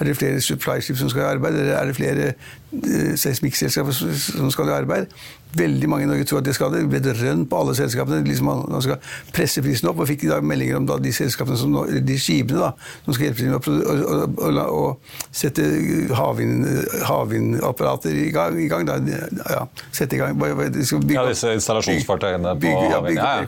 er 0.00 0.08
det 0.08 0.16
flere 0.18 0.42
supply-skip 0.42 0.98
som 0.98 1.12
skal 1.12 1.26
i 1.26 1.30
arbeid? 1.36 1.60
Eller 1.62 1.78
er 1.78 1.90
det 1.90 1.96
flere 1.98 2.32
seismikkselskaper 3.20 3.92
som 3.92 4.50
skal 4.52 4.68
i 4.70 4.72
arbeid? 4.76 5.06
Veldig 5.52 5.88
mange 5.90 6.06
i 6.06 6.08
Norge 6.08 6.24
tror 6.24 6.38
at 6.40 6.46
det 6.46 6.54
skal 6.56 6.70
det. 6.72 6.88
Det 6.88 7.00
ble 7.04 7.12
rønn 7.18 7.42
på 7.44 7.58
alle 7.60 7.74
selskapene. 7.76 8.24
Liksom 8.24 8.46
man, 8.48 8.80
skal 8.80 8.96
presse 9.36 9.60
prisen 9.64 9.88
opp. 9.90 9.98
Og 10.00 10.08
fikk 10.08 10.24
i 10.24 10.30
dag 10.30 10.44
meldinger 10.48 10.76
om 10.78 10.86
da, 10.88 10.96
de 11.02 11.12
selskapene 11.12 11.58
som, 11.60 11.74
de 11.92 12.16
skipene 12.16 12.56
da, 12.62 12.70
som 13.04 13.12
skal 13.12 13.24
hjelpe 13.28 13.40
til 13.42 13.50
med 13.52 13.68
å, 13.68 13.70
å, 14.48 14.50
å, 14.64 14.96
sette 15.28 15.60
havvindapparater 16.16 18.16
i 18.16 18.32
gang. 18.32 18.56
I 18.56 18.68
gang 18.72 18.88
da. 18.88 18.96
Ja, 19.52 19.68
sette 19.92 20.16
i 20.16 20.18
gang. 20.22 20.32
Bygge, 20.40 20.72
ja, 21.12 21.28
disse 21.28 21.52
installasjonsfartøyene 21.58 22.56
på 22.56 22.64
bygge, 22.64 22.88
ja, 22.88 23.04
bygge, 23.04 23.28
ja, 23.28 23.44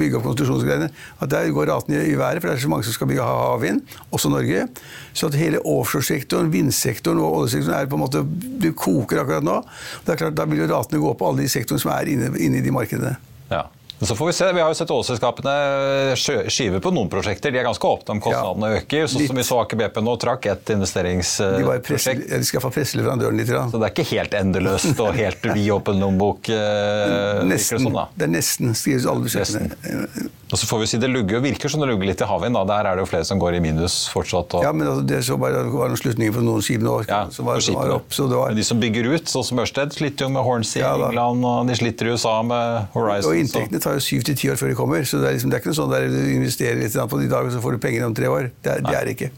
bygge 0.00 0.16
opp 0.22 0.26
konstruksjonsgreiene. 0.30 0.88
At 1.20 1.28
der 1.36 1.52
går 1.52 1.68
ratene 1.74 2.00
i 2.08 2.16
været, 2.16 2.40
for 2.40 2.48
det 2.48 2.56
er 2.56 2.64
så 2.64 2.72
mange 2.72 2.88
som 2.88 2.96
skal 2.96 3.12
bygge 3.12 3.28
havvind, 3.28 3.84
også 4.08 4.32
Norge. 4.32 4.64
Så 5.12 5.28
at 5.28 5.36
hele 5.36 5.60
offshoresektoren, 5.68 6.48
vindsektoren 6.52 7.20
og 7.20 7.42
oljesektoren 7.42 7.76
er 7.76 7.84
på 7.92 8.00
en 8.00 8.04
måte, 8.06 8.24
det 8.62 8.74
koker 8.78 9.22
akkurat 9.22 9.46
nå. 9.46 9.58
Det 10.06 10.14
er 10.14 10.24
klart, 10.24 10.36
Da 10.38 10.46
vil 10.48 10.64
jo 10.64 10.70
ratene 10.70 11.02
gå 11.02 11.14
på 11.18 11.28
alle 11.28 11.44
de 11.44 11.52
sektorene 11.52 11.82
som 11.82 11.92
er 11.94 12.10
inne, 12.14 12.32
inne 12.38 12.60
i 12.60 12.64
de 12.64 12.74
markedene. 12.74 13.16
Ja. 13.52 13.66
Så 14.02 14.16
får 14.16 14.26
Vi 14.26 14.32
se. 14.32 14.52
Vi 14.52 14.60
har 14.60 14.68
jo 14.72 14.74
sett 14.74 14.90
oljeselskapene 14.90 16.16
skyve 16.50 16.80
på 16.82 16.90
noen 16.94 17.10
prosjekter. 17.12 17.52
De 17.54 17.60
er 17.60 17.66
ganske 17.66 17.86
åpne 17.86 18.16
om 18.16 18.22
kostnadene 18.24 18.72
ja, 18.72 18.80
øker. 18.82 19.06
Sånn 19.10 19.26
som 19.28 19.38
vi 19.38 19.46
så 19.46 19.60
Aker 19.62 19.78
BP 19.78 20.02
nå 20.02 20.16
trakk 20.22 20.48
et 20.50 20.72
investeringsprosjekt. 20.74 22.26
De, 22.26 22.42
de 22.42 22.48
skal 22.48 22.64
få 22.64 22.72
presse 22.74 22.98
leverandøren 22.98 23.38
litt. 23.38 23.52
Så 23.52 23.78
det 23.78 23.88
er 23.88 23.94
ikke 23.94 24.08
helt 24.10 24.36
endeløst 24.38 25.02
og 25.02 25.14
helt 25.18 25.48
vid 25.52 25.70
åpen 25.74 26.02
lommebok? 26.02 26.50
Eh, 26.50 27.42
nesten. 27.46 27.86
Sånn, 27.86 27.98
det 28.16 28.28
er 28.28 28.34
nesten. 28.34 28.74
Skrives 28.78 29.08
alle 29.10 29.26
budsjettene. 29.26 30.30
Og 30.52 30.58
så 30.60 30.66
får 30.68 30.82
vi 30.82 30.86
si 30.90 30.98
Det 31.00 31.08
lugger, 31.08 31.40
virker 31.40 31.72
som 31.72 31.80
det 31.80 31.88
lugger 31.88 32.10
litt 32.10 32.20
i 32.20 32.26
havvind. 32.28 32.58
Der 32.68 32.88
er 32.88 32.98
det 32.98 33.06
jo 33.06 33.08
flere 33.08 33.24
som 33.24 33.40
går 33.40 33.56
i 33.56 33.62
minus 33.64 34.02
fortsatt. 34.12 34.58
Og... 34.58 34.66
Ja, 34.66 34.72
men 34.76 34.88
altså, 34.90 35.04
det 35.08 35.22
så 35.24 35.38
bare, 35.40 35.62
det 35.64 35.72
var 35.72 35.88
noen 35.88 36.00
slutninger 36.00 36.34
på 36.36 36.44
noen 36.44 36.64
skip 36.64 36.82
nå. 36.84 36.98
Ja, 37.08 37.22
som 37.32 37.48
var, 37.48 37.62
som 37.64 37.78
var 37.78 37.94
opp, 37.96 38.12
var... 38.18 38.50
Men 38.50 38.60
de 38.60 38.66
som 38.68 38.82
bygger 38.82 39.08
ut, 39.14 39.32
sånn 39.32 39.46
som 39.48 39.62
Ørsted, 39.64 39.96
sliter 39.96 40.28
jo 40.28 40.34
med 40.34 40.44
Hornsea 40.44 40.84
ja, 40.84 40.92
i 40.92 41.06
England, 41.08 41.46
og 41.48 41.70
de 41.70 41.78
sliter 41.80 42.10
i 42.10 42.16
USA 42.16 42.34
med 42.44 42.92
Horizon. 42.92 43.30
Og 43.32 43.40
Inntektene 43.40 43.80
tar 43.80 43.91
jo 43.98 44.04
syv 44.04 44.24
til 44.26 44.36
ti 44.38 44.50
år 44.52 44.58
før 44.60 44.72
de 44.72 44.76
kommer. 44.78 45.04
Så 45.08 45.20
det 45.20 45.28
er, 45.28 45.36
liksom, 45.36 45.50
det 45.52 45.58
er 45.58 45.62
ikke 45.62 45.72
noe 45.72 45.78
sånn 45.78 45.92
der 45.92 46.06
du 46.10 46.18
investerer 46.34 46.80
litt 46.80 46.96
på 46.96 47.20
det 47.20 47.26
i 47.28 47.32
dag, 47.32 47.48
og 47.48 47.54
så 47.54 47.62
får 47.64 47.76
du 47.76 47.82
penger 47.82 48.06
om 48.06 48.16
tre 48.16 48.30
år. 48.30 48.48
Det 48.64 48.72
er 48.72 48.84
det 48.86 48.96
er 48.98 49.12
ikke. 49.12 49.30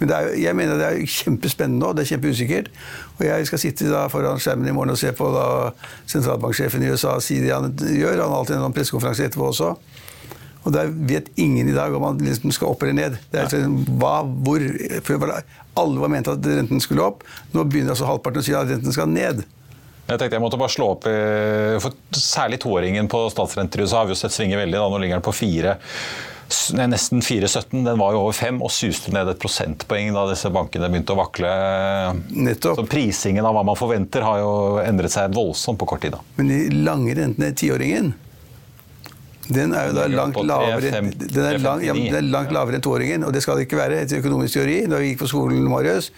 Men 0.00 0.14
er, 0.16 0.32
jeg 0.40 0.58
mener 0.58 0.80
det 0.80 0.88
er 0.88 1.14
kjempespennende 1.16 1.84
nå. 1.84 1.92
Det 1.96 2.04
er 2.04 2.12
kjempeusikkert. 2.14 2.70
Og 3.18 3.24
jeg 3.28 3.48
skal 3.50 3.62
sitte 3.62 4.04
foran 4.12 4.42
skjermen 4.42 4.70
i 4.70 4.76
morgen 4.76 4.94
og 4.94 5.00
se 5.00 5.12
på 5.16 5.30
da 5.34 5.46
sentralbanksjefen 6.10 6.84
i 6.86 6.92
USA 6.92 7.18
si 7.24 7.40
det 7.44 7.54
han 7.54 7.70
gjør. 7.74 8.24
Han 8.24 8.34
har 8.34 8.38
alltid 8.42 8.58
en 8.58 8.76
pressekonferanse 8.76 9.28
etterpå 9.30 9.50
også. 9.52 9.74
Og 10.60 10.74
der 10.74 10.90
vet 10.92 11.30
ingen 11.40 11.68
i 11.68 11.74
dag 11.76 11.94
om 11.96 12.02
man 12.04 12.18
liksom 12.20 12.52
skal 12.52 12.74
opp 12.74 12.82
eller 12.84 12.96
ned. 12.98 13.16
Det 13.32 13.40
er 13.40 13.48
liksom, 13.48 13.78
hva, 14.00 14.20
hvor, 14.44 14.64
Før 15.06 15.22
var 15.22 15.32
det, 15.32 15.38
alle 15.80 16.02
var 16.02 16.12
ment 16.12 16.28
at 16.28 16.44
renten 16.44 16.82
skulle 16.84 17.06
opp. 17.06 17.24
Nå 17.54 17.64
begynner 17.64 17.94
altså 17.94 18.08
halvparten 18.08 18.42
å 18.42 18.44
si 18.44 18.56
at 18.56 18.68
renten 18.68 18.96
skal 18.96 19.08
ned. 19.08 19.44
Jeg 20.10 20.18
tenkte 20.18 20.36
jeg 20.36 20.42
måtte 20.42 20.58
bare 20.58 20.74
slå 20.74 20.90
opp, 20.96 21.06
for 21.84 21.94
Særlig 22.18 22.58
toåringen 22.64 23.06
på 23.10 23.22
statsrenter 23.30 23.80
i 23.80 23.86
USA 23.86 24.02
har 24.02 24.10
vi 24.10 24.16
jo 24.16 24.18
sett 24.18 24.34
svinge 24.34 24.58
veldig. 24.58 24.76
da, 24.76 24.88
Nå 24.90 24.98
ligger 24.98 25.20
den 25.20 25.26
på 25.26 25.36
fire 25.36 25.78
nesten 26.74 27.20
4,17. 27.22 27.84
Den 27.84 27.98
var 27.98 28.14
jo 28.14 28.24
over 28.24 28.34
5 28.34 28.60
og 28.62 28.72
suste 28.74 29.12
ned 29.14 29.28
et 29.30 29.40
prosentpoeng 29.40 30.10
da 30.14 30.26
disse 30.30 30.50
bankene 30.52 30.88
begynte 30.90 31.14
å 31.14 31.20
vakle. 31.20 31.52
Nettopp. 32.34 32.80
Så 32.80 32.86
prisingen 32.90 33.46
av 33.46 33.54
hva 33.54 33.62
man 33.66 33.78
forventer 33.78 34.26
har 34.26 34.40
jo 34.42 34.50
endret 34.82 35.14
seg 35.14 35.34
voldsomt 35.36 35.80
på 35.80 35.88
kort 35.92 36.02
tid. 36.04 36.16
da. 36.16 36.24
Men 36.40 36.50
de 36.50 36.60
lange 36.82 37.14
rentene, 37.16 37.52
tiåringen, 37.54 38.12
den 39.50 39.74
er 39.74 39.88
jo 39.88 39.96
da 39.96 40.06
langt 40.10 40.36
lavere, 40.46 41.00
den 41.10 41.42
er 41.42 41.58
langt, 41.58 41.82
ja, 41.82 41.94
den 41.94 42.14
er 42.14 42.26
langt 42.30 42.52
lavere 42.54 42.78
enn 42.78 42.84
toåringen, 42.86 43.24
og 43.26 43.34
det 43.34 43.42
skal 43.42 43.58
det 43.58 43.66
ikke 43.66 43.80
være 43.80 44.04
etter 44.04 44.20
økonomisk 44.22 44.60
teori. 44.60 44.76
Da 44.90 45.00
vi 45.02 45.10
gikk 45.10 45.24
på 45.24 45.30
skolen, 45.32 45.64
Marius, 45.70 46.12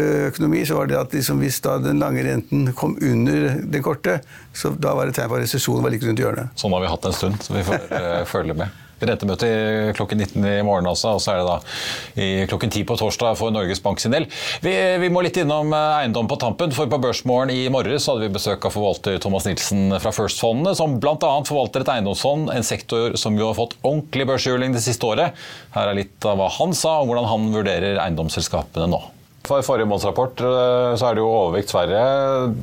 økonomi, 0.00 0.62
så 0.68 0.78
var 0.78 0.90
det 0.90 1.00
at 1.00 1.16
liksom 1.16 1.42
hvis 1.42 1.60
den 1.64 2.00
lange 2.02 2.24
renten 2.26 2.70
kom 2.78 2.96
under 3.00 3.58
den 3.62 3.84
korte, 3.84 4.20
så 4.56 4.72
da 4.76 4.94
var 4.98 5.08
det 5.08 5.16
tegn 5.18 5.32
på 5.32 5.40
at 5.40 5.46
resesjonen 5.46 5.84
var 5.84 5.94
like 5.94 6.08
rundt 6.08 6.22
hjørnet. 6.22 6.54
Sånn 6.58 6.74
har 6.76 6.84
vi 6.84 6.94
hatt 6.94 7.10
en 7.10 7.18
stund, 7.18 7.42
så 7.44 7.56
vi 7.56 7.66
får 7.66 7.90
uh, 7.92 8.22
følge 8.34 8.56
med 8.58 8.82
rentemøte 9.06 9.48
klokken 9.96 10.20
19 10.22 10.46
i 10.46 10.64
morgen 10.66 10.88
også, 10.90 11.16
og 11.16 11.22
så 11.22 11.34
er 11.34 11.40
det 11.40 11.46
da 11.48 12.46
klokken 12.50 12.72
10 12.72 12.86
på 12.88 12.96
torsdag 13.00 13.36
for 13.38 13.54
Norges 13.54 13.82
Bank 13.82 14.00
sin 14.02 14.14
del. 14.14 14.28
Vi, 14.64 14.74
vi, 15.02 15.10
må 15.12 15.24
litt 15.24 15.38
innom 15.42 15.72
eh, 15.74 16.02
eiendom 16.02 16.30
på 16.30 16.38
tampen, 16.40 16.74
for 16.76 16.90
på 16.90 17.00
Børsmorgen 17.02 17.52
i 17.54 17.64
morges 17.72 18.06
hadde 18.10 18.26
vi 18.26 18.34
besøk 18.36 18.68
av 18.68 18.74
forvalter 18.76 19.18
Thomas 19.22 19.48
Nilsen 19.48 19.96
fra 20.02 20.14
First-fondene, 20.14 20.76
som 20.78 20.98
bl.a. 21.02 21.32
forvalter 21.48 21.84
et 21.84 21.94
eiendomsfond, 21.96 22.52
en 22.54 22.66
sektor 22.66 23.18
som 23.20 23.38
jo 23.38 23.50
har 23.50 23.58
fått 23.58 23.78
ordentlig 23.82 24.28
børshjuling 24.30 24.76
det 24.76 24.84
siste 24.84 25.08
året. 25.08 25.38
Her 25.74 25.90
er 25.90 25.98
litt 25.98 26.28
av 26.28 26.38
hva 26.40 26.50
han 26.60 26.76
sa, 26.76 27.00
og 27.00 27.10
hvordan 27.10 27.30
han 27.30 27.50
vurderer 27.56 28.00
eiendomsselskapene 28.04 28.90
nå. 28.92 29.02
For 29.46 29.64
forrige 29.66 29.88
månedsrapport 29.90 30.42
eh, 30.46 30.92
så 31.00 31.08
er 31.08 31.16
det 31.16 31.22
jo 31.24 31.30
overvekt 31.30 31.72
Sverige, 31.72 32.02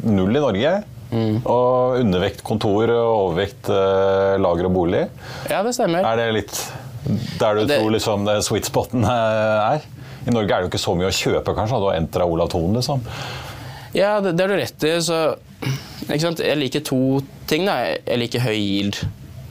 null 0.07 0.31
i 0.31 0.43
Norge. 0.43 0.73
Mm. 1.09 1.39
Og 1.49 1.99
undervekt 2.03 2.43
kontor 2.45 2.91
og 2.93 3.13
overvekt 3.13 3.71
eh, 3.73 4.35
lager 4.41 4.69
og 4.69 4.75
bolig. 4.75 5.07
Ja, 5.49 5.63
det 5.65 5.73
stemmer. 5.75 6.05
Er 6.05 6.21
det 6.21 6.29
litt 6.37 6.59
der 7.39 7.57
du 7.57 7.63
det... 7.65 7.79
tror 7.79 7.93
liksom 7.95 8.25
det 8.27 8.39
sweet 8.45 8.69
spoten 8.69 9.05
eh, 9.07 9.75
er? 9.75 9.87
I 10.27 10.33
Norge 10.35 10.51
er 10.53 10.61
det 10.61 10.67
jo 10.67 10.71
ikke 10.73 10.81
så 10.83 10.95
mye 10.99 11.09
å 11.09 11.15
kjøpe, 11.15 11.55
kanskje. 11.57 11.79
Du 11.81 11.87
har 11.89 11.97
Entra 11.97 12.27
Olav 12.29 12.51
Thon, 12.53 12.75
liksom. 12.77 13.03
Ja, 13.95 14.19
det, 14.21 14.35
det 14.37 14.45
har 14.45 14.51
du 14.51 14.59
rett 14.59 14.85
i. 14.85 14.95
Så 15.01 15.19
Jeg 16.09 16.57
liker 16.59 16.83
to 16.85 17.21
ting. 17.49 17.65
da. 17.65 17.79
Jeg 17.97 18.23
liker 18.23 18.45
høy 18.45 18.57
yield. 18.57 18.99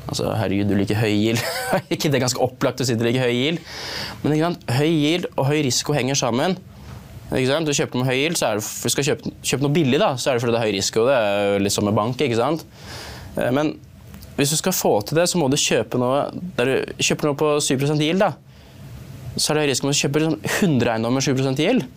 Altså, 0.09 0.31
herregud, 0.38 0.71
du 0.71 0.79
liker 0.79 1.01
høy 1.03 1.11
yield. 1.11 1.43
ikke 1.93 2.09
det 2.09 2.21
er 2.21 2.27
ganske 2.29 2.45
opplagt 2.45 2.81
å 2.81 2.87
si 2.87 2.97
du 2.97 3.05
liker 3.05 3.27
høy 3.27 3.35
yield, 3.35 3.64
men 4.23 4.57
høy 4.79 4.88
yield 4.88 5.29
og 5.35 5.51
høy 5.51 5.59
risiko 5.67 5.97
henger 5.97 6.17
sammen. 6.17 6.57
Ikke 7.29 7.51
sant? 7.51 7.69
Du 7.69 7.77
kjøper 7.77 8.01
noe 8.01 8.09
høy 8.09 8.17
yield, 8.17 8.38
så 8.41 8.49
er 8.49 8.61
det, 8.61 8.93
skal 8.95 9.05
kjøpe, 9.11 9.35
kjøpe, 9.43 9.64
noe 9.67 9.75
billig, 9.75 10.01
da, 10.01 10.14
så 10.17 10.31
er 10.31 10.38
det 10.38 10.45
fordi 10.45 10.55
det 10.55 10.61
er 10.61 10.69
høy 10.69 10.75
risiko. 10.79 11.05
Det 11.09 11.19
er 11.19 11.64
litt 11.64 11.75
som 11.75 11.85
med 11.88 11.97
bank. 11.99 12.25
ikke 12.25 12.38
sant? 12.38 12.64
Eh, 13.37 13.51
men 13.53 13.75
hvis 14.38 14.55
du 14.55 14.59
skal 14.61 14.77
få 14.77 14.95
til 15.05 15.21
det, 15.21 15.29
så 15.29 15.41
må 15.41 15.51
du 15.53 15.59
kjøpe 15.61 16.01
noe 16.01 16.29
der 16.57 16.73
du 16.73 17.05
kjøper 17.05 17.31
noe 17.31 17.38
på 17.38 17.53
7 17.64 17.77
yield. 18.01 18.25
da. 18.25 18.33
Så 19.37 19.53
er 19.53 19.59
det 19.59 19.67
høy 19.67 19.71
risiko 19.75 19.88
om 19.88 19.95
du 19.95 20.01
kjøper 20.01 20.25
sånn 20.25 20.41
100 20.43 20.93
eiendommer 20.95 21.21
med 21.21 21.27
7 21.29 21.62
yield. 21.62 21.88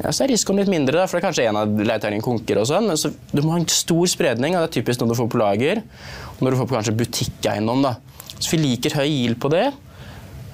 Ja, 0.00 0.10
så 0.10 0.24
er 0.24 0.32
risikoen 0.32 0.58
litt 0.58 0.70
mindre, 0.72 0.96
da, 0.96 1.06
for 1.06 1.18
det 1.18 1.22
er 1.22 1.28
kanskje 1.28 1.44
en 1.50 1.58
av 1.60 1.74
leietegningene 1.78 2.24
konker. 2.24 2.58
og 2.62 2.66
sånn, 2.70 2.88
men 2.90 2.98
så, 2.98 3.12
Du 3.32 3.42
må 3.42 3.52
ha 3.52 3.60
en 3.60 3.68
stor 3.68 4.06
spredning, 4.10 4.56
og 4.56 4.64
det 4.64 4.70
er 4.70 4.80
typisk 4.80 5.00
når 5.00 5.12
du 5.12 5.18
får 5.20 5.28
på 5.30 5.38
lager. 5.42 5.82
Og 6.38 6.40
når 6.42 6.50
du 6.50 6.58
får 6.58 6.68
på 6.70 6.76
kanskje 6.78 6.96
butikkeiendom. 7.02 7.82
da. 7.82 7.96
Så 8.38 8.56
vi 8.56 8.62
liker 8.62 8.96
høy 8.98 9.08
yield 9.08 9.38
på 9.38 9.50
det. 9.52 9.72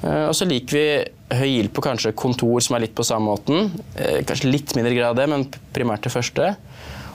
Eh, 0.03 0.27
og 0.29 0.35
så 0.35 0.45
liker 0.49 0.77
vi 0.77 0.89
høy 1.35 1.49
gild 1.49 1.73
på 1.77 1.85
kanskje 1.85 2.15
kontor 2.17 2.63
som 2.65 2.77
er 2.77 2.87
litt 2.87 2.97
på 2.97 3.07
samme 3.07 3.33
måten. 3.33 3.71
Eh, 3.97 4.23
kanskje 4.29 4.53
litt 4.53 4.75
mindre 4.79 4.95
grad 4.97 5.19
det, 5.21 5.29
men 5.31 5.47
primært 5.77 6.07
det 6.07 6.15
første. 6.15 6.55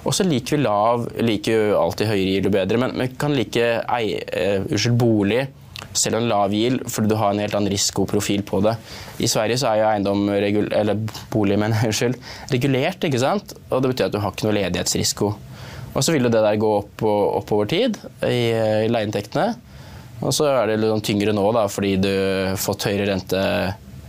Og 0.04 0.14
så 0.16 0.26
liker 0.28 0.58
vi 0.58 0.64
lav, 0.66 1.08
liker 1.24 1.56
jo 1.56 1.76
alltid 1.80 2.10
høyere 2.12 2.32
gild 2.36 2.50
og 2.50 2.56
bedre, 2.58 2.80
men 2.82 2.96
vi 3.00 3.08
kan 3.20 3.36
like 3.38 3.68
ei, 3.88 4.18
uh, 4.20 4.66
uskyld, 4.68 4.98
bolig 5.00 5.46
selv 5.96 6.20
om 6.20 6.28
lav 6.28 6.54
gild, 6.54 6.82
fordi 6.90 7.12
du 7.12 7.16
har 7.20 7.34
en 7.34 7.42
helt 7.44 7.56
annen 7.56 7.72
risikoprofil 7.72 8.44
på 8.48 8.60
det. 8.66 8.74
I 9.24 9.30
Sverige 9.30 9.60
så 9.62 9.70
er 9.70 9.80
jo 9.80 9.88
eiendom, 9.90 10.24
eller 10.34 11.00
bolig, 11.32 11.58
men 11.62 11.76
unnskyld, 11.78 12.18
regulert, 12.52 13.08
ikke 13.08 13.22
sant? 13.22 13.56
og 13.70 13.84
det 13.84 13.94
betyr 13.94 14.10
at 14.10 14.16
du 14.16 14.22
har 14.24 14.34
ikke 14.34 14.48
noe 14.48 14.58
ledighetsrisiko. 14.58 15.34
Og 15.94 16.02
så 16.02 16.16
vil 16.16 16.26
jo 16.26 16.34
det 16.34 16.42
der 16.42 16.58
gå 16.60 16.72
opp, 16.80 17.04
opp 17.06 17.54
over 17.54 17.70
tid 17.70 18.00
i, 18.26 18.50
i 18.50 18.90
leieinntektene. 18.90 19.54
Og 20.24 20.34
så 20.34 20.48
er 20.50 20.72
det 20.72 20.80
litt 20.82 20.90
sånn 20.90 21.06
tyngre 21.06 21.36
nå 21.36 21.44
da, 21.54 21.68
fordi 21.70 21.96
du 22.02 22.12
har 22.12 22.60
fått 22.60 22.88
høyere 22.90 23.20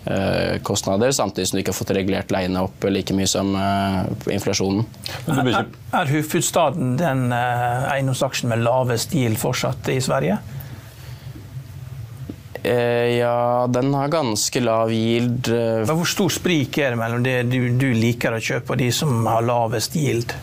rentekostnader, 0.04 1.10
samtidig 1.10 1.48
som 1.48 1.56
du 1.56 1.62
ikke 1.62 1.72
har 1.72 1.78
fått 1.78 1.94
regulert 1.96 2.32
leiene 2.34 2.64
opp 2.64 2.84
like 2.88 3.14
mye 3.16 3.28
som 3.28 3.54
uh, 3.56 4.04
inflasjonen. 4.32 4.84
Er, 5.28 5.66
er 5.92 6.12
Hufvudstaden 6.12 6.96
den 7.00 7.30
uh, 7.32 7.88
eiendomsaksjen 7.92 8.52
med 8.52 8.64
lavest 8.64 9.14
gild 9.14 9.38
fortsatt 9.40 9.88
i 9.92 10.00
Sverige? 10.04 10.38
Uh, 12.64 12.70
ja, 13.18 13.66
den 13.68 13.92
har 13.94 14.12
ganske 14.12 14.64
lav 14.64 14.92
gild. 14.92 15.52
Hvor 15.88 16.08
stor 16.08 16.32
sprik 16.32 16.78
er 16.78 16.94
det 16.94 17.00
mellom 17.00 17.24
det 17.24 17.42
du, 17.52 17.60
du 17.76 17.90
liker 17.96 18.36
å 18.36 18.42
kjøpe, 18.42 18.74
og 18.74 18.82
de 18.84 18.90
som 18.94 19.24
har 19.28 19.44
lavest 19.44 19.96
gild? 19.96 20.36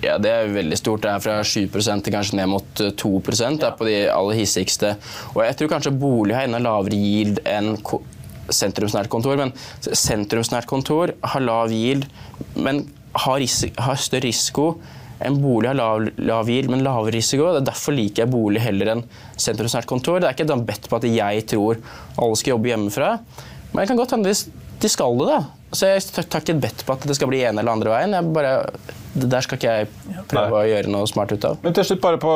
Ja, 0.00 0.14
Det 0.18 0.30
er 0.30 0.54
veldig 0.54 0.76
stort. 0.78 1.02
Det 1.04 1.10
er 1.10 1.20
fra 1.20 1.40
7 1.44 1.66
til 1.68 2.14
kanskje 2.14 2.38
ned 2.38 2.48
mot 2.48 2.82
2 2.96 3.10
Det 3.26 3.66
er 3.66 3.74
på 3.76 3.84
de 3.84 3.96
aller 4.08 4.38
hissigste. 4.38 4.94
Og 5.34 5.44
jeg 5.44 5.56
tror 5.58 5.68
kanskje 5.74 5.92
bolig 5.92 6.34
har 6.34 6.46
enda 6.48 6.62
lavere 6.62 6.96
yield 6.96 7.42
enn 7.44 7.76
sentrumsnært 8.54 9.10
kontor. 9.12 9.38
Men 9.40 9.52
sentrumsnært 9.80 10.68
kontor 10.70 11.14
har 11.34 11.44
lav 11.44 11.74
yield, 11.74 12.06
men 12.56 12.84
har, 13.26 13.44
har 13.86 14.00
større 14.00 14.28
risiko. 14.28 14.72
En 15.20 15.36
bolig 15.42 15.68
har 15.68 15.76
lav, 15.76 16.06
lav 16.16 16.48
yield, 16.48 16.70
men 16.72 16.84
lavere 16.84 17.18
risiko. 17.18 17.50
Det 17.52 17.62
er 17.62 17.68
Derfor 17.72 17.96
liker 17.96 18.24
jeg 18.24 18.32
bolig 18.32 18.62
heller 18.64 18.94
enn 18.94 19.04
sentrumsnært 19.40 19.88
kontor. 19.90 20.20
Det 20.20 20.30
er 20.30 20.36
ikke 20.36 20.48
et 20.48 20.66
bedt 20.70 20.88
på 20.88 21.00
at 21.00 21.08
jeg 21.10 21.46
tror 21.52 21.80
alle 22.16 22.40
skal 22.40 22.54
jobbe 22.56 22.72
hjemmefra. 22.72 23.14
Men 23.70 23.82
det 23.82 23.90
kan 23.90 24.00
godt 24.00 24.16
hende 24.16 24.32
de 24.80 24.88
skal 24.88 25.18
det. 25.20 25.26
da. 25.28 25.40
Så 25.76 25.86
jeg 25.92 26.02
tar 26.26 26.40
ikke 26.40 26.56
et 26.56 26.64
bedt 26.64 26.86
på 26.86 26.96
at 26.96 27.04
det 27.06 27.14
skal 27.18 27.28
bli 27.30 27.44
ene 27.44 27.60
eller 27.62 27.76
andre 27.76 27.92
veien. 27.92 28.16
Jeg 28.16 28.32
bare, 28.34 28.54
det 29.14 29.28
der 29.30 29.44
skal 29.44 29.60
ikke 29.60 29.76
jeg 29.76 30.24
prøve 30.32 30.48
Nei. 30.48 30.62
å 30.64 30.70
gjøre 30.72 30.94
noe 30.96 31.10
smart 31.10 31.36
ut 31.36 31.46
av. 31.46 31.60
Men 31.62 31.76
til 31.76 31.86
slutt 31.86 32.02
bare 32.02 32.20
på 32.22 32.32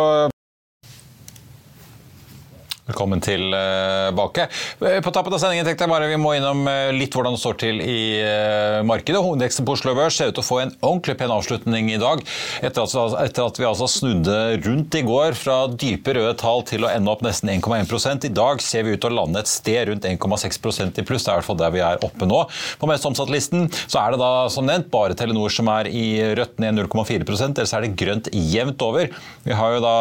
Velkommen 2.84 3.20
tilbake. 3.20 4.42
Eh, 4.80 5.00
på 5.00 5.10
tappet 5.10 5.32
av 5.32 5.40
sendingen 5.40 5.64
tenkte 5.64 5.86
jeg 5.86 5.88
bare 5.88 6.08
vi 6.10 6.18
må 6.20 6.34
innom 6.36 6.66
eh, 6.68 6.90
litt 6.92 7.14
hvordan 7.16 7.32
det 7.32 7.40
står 7.40 7.54
til 7.62 7.78
i 7.80 8.00
eh, 8.20 8.82
markedet. 8.84 9.22
Hovedindeksen 9.24 9.64
på 9.64 9.72
Oslo 9.72 9.94
Børs 9.96 10.18
ser 10.20 10.28
ut 10.28 10.36
til 10.36 10.42
å 10.42 10.44
få 10.44 10.58
en 10.60 10.72
ordentlig 10.84 11.14
pen 11.16 11.32
avslutning 11.32 11.88
i 11.94 12.00
dag. 12.02 12.20
Etter 12.60 12.84
at, 12.84 13.16
etter 13.22 13.46
at 13.46 13.60
vi 13.60 13.64
altså 13.64 13.88
snudde 13.88 14.36
rundt 14.66 14.98
i 15.00 15.02
går 15.06 15.32
fra 15.40 15.56
dype 15.72 16.12
røde 16.12 16.34
tall 16.42 16.60
til 16.68 16.84
å 16.84 16.90
ende 16.90 17.08
opp 17.08 17.24
nesten 17.24 17.54
1,1 17.54 18.28
I 18.28 18.32
dag 18.36 18.60
ser 18.60 18.84
vi 18.84 18.98
ut 18.98 19.00
til 19.00 19.14
å 19.14 19.22
lande 19.22 19.40
et 19.40 19.48
sted 19.48 19.88
rundt 19.88 20.04
1,6% 20.10 21.00
i 21.00 21.06
pluss. 21.08 21.24
Det 21.24 21.32
er 21.32 21.38
i 21.38 21.40
hvert 21.40 21.48
fall 21.48 21.60
der 21.62 21.72
vi 21.72 21.80
er 21.88 22.04
oppe 22.04 22.28
nå. 22.28 22.42
På 22.82 22.92
mest 22.92 23.08
omsatt-listen 23.08 23.70
så 23.86 24.02
er 24.02 24.12
det 24.12 24.20
da 24.20 24.30
som 24.52 24.68
nevnt 24.68 24.92
bare 24.92 25.16
Telenor 25.16 25.56
som 25.56 25.72
er 25.72 25.88
i 25.88 26.04
rødt 26.36 26.60
ned 26.60 26.82
0,4% 26.82 27.64
ellers 27.64 27.74
er 27.80 27.88
det 27.88 27.94
grønt 27.96 28.28
jevnt 28.28 28.84
over. 28.84 29.08
Vi 29.48 29.56
har 29.56 29.78
jo 29.78 29.82
da 29.88 29.96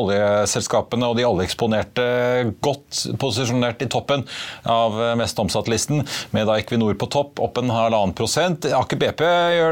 oljeselskapene 0.00 1.12
og 1.12 1.20
de 1.20 1.28
oljeeksponerte 1.28 1.81
posisjonerte, 1.82 2.54
godt 2.60 3.18
posisjonert 3.18 3.82
i 3.82 3.88
toppen 3.90 4.24
av 4.64 4.94
mest 5.18 5.38
omsatt-listen, 5.38 6.04
med 6.30 6.46
da 6.46 6.58
Equinor 6.58 6.94
på 6.94 7.06
topp, 7.10 7.40
opp 7.40 7.58
en 7.58 7.70
halvannen 7.70 8.14
prosent. 8.14 8.66
Aker 8.66 8.96
BP 8.96 9.22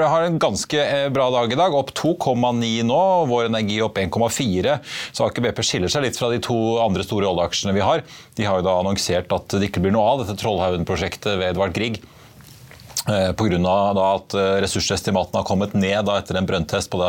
har 0.03 0.27
en 0.27 0.39
ganske 0.39 0.79
eh, 0.79 1.09
bra 1.11 1.31
dag 1.31 1.53
i 1.53 1.59
dag, 1.59 1.75
opp 1.75 1.93
2,9 1.95 2.85
nå. 2.87 3.01
Vår 3.31 3.51
Energi 3.51 3.81
opp 3.83 3.99
1,4. 3.99 4.79
Så 5.13 5.27
Aker 5.27 5.43
BP 5.43 5.63
skiller 5.63 5.93
seg 5.93 6.07
litt 6.07 6.19
fra 6.19 6.31
de 6.31 6.41
to 6.43 6.79
andre 6.83 7.05
store 7.07 7.29
oljeaksjene 7.31 7.75
vi 7.77 7.85
har. 7.85 8.05
De 8.37 8.47
har 8.47 8.61
jo 8.61 8.67
da 8.67 8.79
annonsert 8.81 9.33
at 9.33 9.57
det 9.57 9.71
ikke 9.71 9.85
blir 9.85 9.95
noe 9.95 10.15
av 10.15 10.25
dette 10.25 10.39
Trollhaugen-prosjektet 10.41 11.37
ved 11.37 11.53
Edvard 11.53 11.77
Grieg. 11.77 12.01
Eh, 13.09 13.33
Pga. 13.33 14.15
at 14.15 14.35
eh, 14.35 14.57
ressursestimatene 14.61 15.41
har 15.41 15.47
kommet 15.49 15.73
ned 15.73 16.05
da, 16.05 16.19
etter 16.21 16.37
en 16.37 16.47
brønntest 16.47 16.91
på 16.93 16.99
det, 17.01 17.09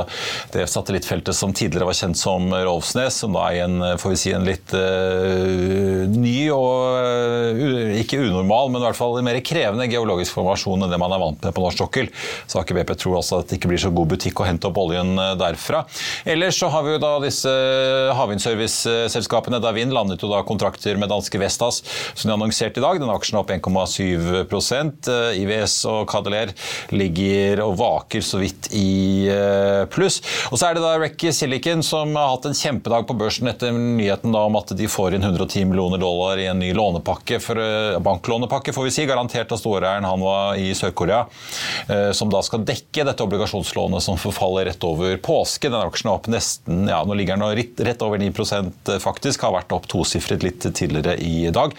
det, 0.53 0.63
satellittfeltet 0.71 1.35
som 1.35 1.51
tidligere 1.51 1.89
var 1.89 1.97
kjent 1.97 2.17
som 2.17 2.47
Rolfsnes, 2.53 3.17
som 3.21 3.35
da 3.35 3.49
er 3.51 3.65
en, 3.65 3.75
eh, 3.83 3.97
får 3.99 4.13
vi 4.13 4.19
si, 4.21 4.31
en 4.31 4.47
litt 4.47 4.71
uh, 4.71 6.07
ny 6.07 6.47
og 6.55 6.95
uh, 6.95 7.97
ikke 7.99 8.21
unormal, 8.23 8.71
men 8.71 8.79
i 8.79 8.87
hvert 8.87 8.97
fall 8.97 9.19
mer 9.25 9.39
krevende 9.43 9.89
geologisk 9.91 10.37
formasjon 10.37 10.85
enn 10.85 10.93
det 10.93 10.99
man 11.01 11.11
er 11.11 11.21
vant 11.21 11.43
med 11.43 11.55
på 11.57 11.65
norsk 11.65 11.83
sokkel. 11.83 12.07
Så 12.47 12.61
Aker 12.61 12.79
BP 12.79 12.95
tror 12.95 13.19
altså 13.19 13.41
at 13.41 13.51
det 13.51 13.59
ikke 13.59 13.73
blir 13.73 13.83
så 13.83 13.91
god 13.93 14.13
butikk 14.13 14.39
å 14.39 14.47
hente 14.47 14.69
opp 14.69 14.79
oljen 14.79 15.19
derfra. 15.39 15.83
Ellers 16.29 16.59
så 16.61 16.71
har 16.71 16.85
vi 16.87 16.95
jo 16.95 17.01
da 17.03 17.11
disse 17.23 17.51
havvindserviceselskapene. 18.17 19.59
Davin 19.63 19.91
landet 19.93 20.23
jo 20.23 20.31
da 20.31 20.41
kontrakter 20.47 20.99
med 21.01 21.11
danske 21.11 21.41
Vestas, 21.41 21.81
som 22.13 22.29
de 22.29 22.37
annonserte 22.37 22.79
i 22.79 22.85
dag. 22.85 23.01
Den 23.01 23.11
aksjen 23.11 23.37
er 23.37 23.43
opp 23.43 23.53
1,7% 23.57 25.11
IVS 25.41 25.70
og 25.89 26.07
Cadeler 26.11 26.53
ligger 26.93 27.63
og 27.65 27.77
vaker 27.79 28.23
så 28.25 28.41
vidt 28.41 28.69
i 28.77 29.27
eh, 29.31 29.83
pluss. 29.91 30.21
Og 30.51 30.59
så 30.59 30.69
er 30.69 30.77
det 30.77 30.83
da 30.83 30.93
Recky 30.99 31.31
Silicon 31.35 31.83
som 31.85 32.15
har 32.17 32.33
hatt 32.33 32.47
en 32.49 32.57
kjempedag 32.57 33.07
på 33.09 33.17
børsen 33.19 33.49
etter 33.51 33.73
nyheten 33.75 34.35
om 34.37 34.59
at 34.59 34.73
de 34.77 34.89
får 34.91 35.17
inn 35.17 35.25
110 35.25 35.67
millioner 35.69 36.01
dollar 36.01 36.41
i 36.41 36.47
en 36.51 36.59
ny 36.61 36.71
lånepakke, 36.77 37.39
for, 37.43 37.59
eh, 37.61 37.99
banklånepakke, 38.03 38.73
får 38.75 38.87
vi 38.87 38.95
si, 38.95 39.07
garantert 39.09 39.51
av 39.51 39.61
storeieren 39.61 40.07
han 40.07 40.21
var 40.21 40.59
i 40.59 40.71
Sør-Korea, 40.77 41.25
eh, 41.87 42.11
som 42.17 42.31
da 42.31 42.41
skal 42.45 42.65
dekke 42.67 43.05
dette 43.07 43.25
obligasjonslånet 43.25 44.03
som 44.03 44.19
forfaller 44.19 44.69
rett 44.71 44.83
over 44.87 45.17
påske. 45.17 45.69
Den 45.71 45.81
aksjen 45.81 46.11
er 46.11 46.17
opp 46.17 46.29
nesten, 46.31 46.87
ja, 46.89 47.01
nå 47.05 47.17
ligger 47.17 47.37
den 47.37 47.85
rett 47.85 48.05
over 48.05 48.21
9% 48.21 48.95
faktisk, 49.01 49.41
har 49.45 49.55
vært 49.55 49.75
opp 49.75 49.87
tosifret 49.91 50.43
litt 50.45 50.65
tidligere 50.65 51.17
i 51.21 51.49
dag. 51.53 51.75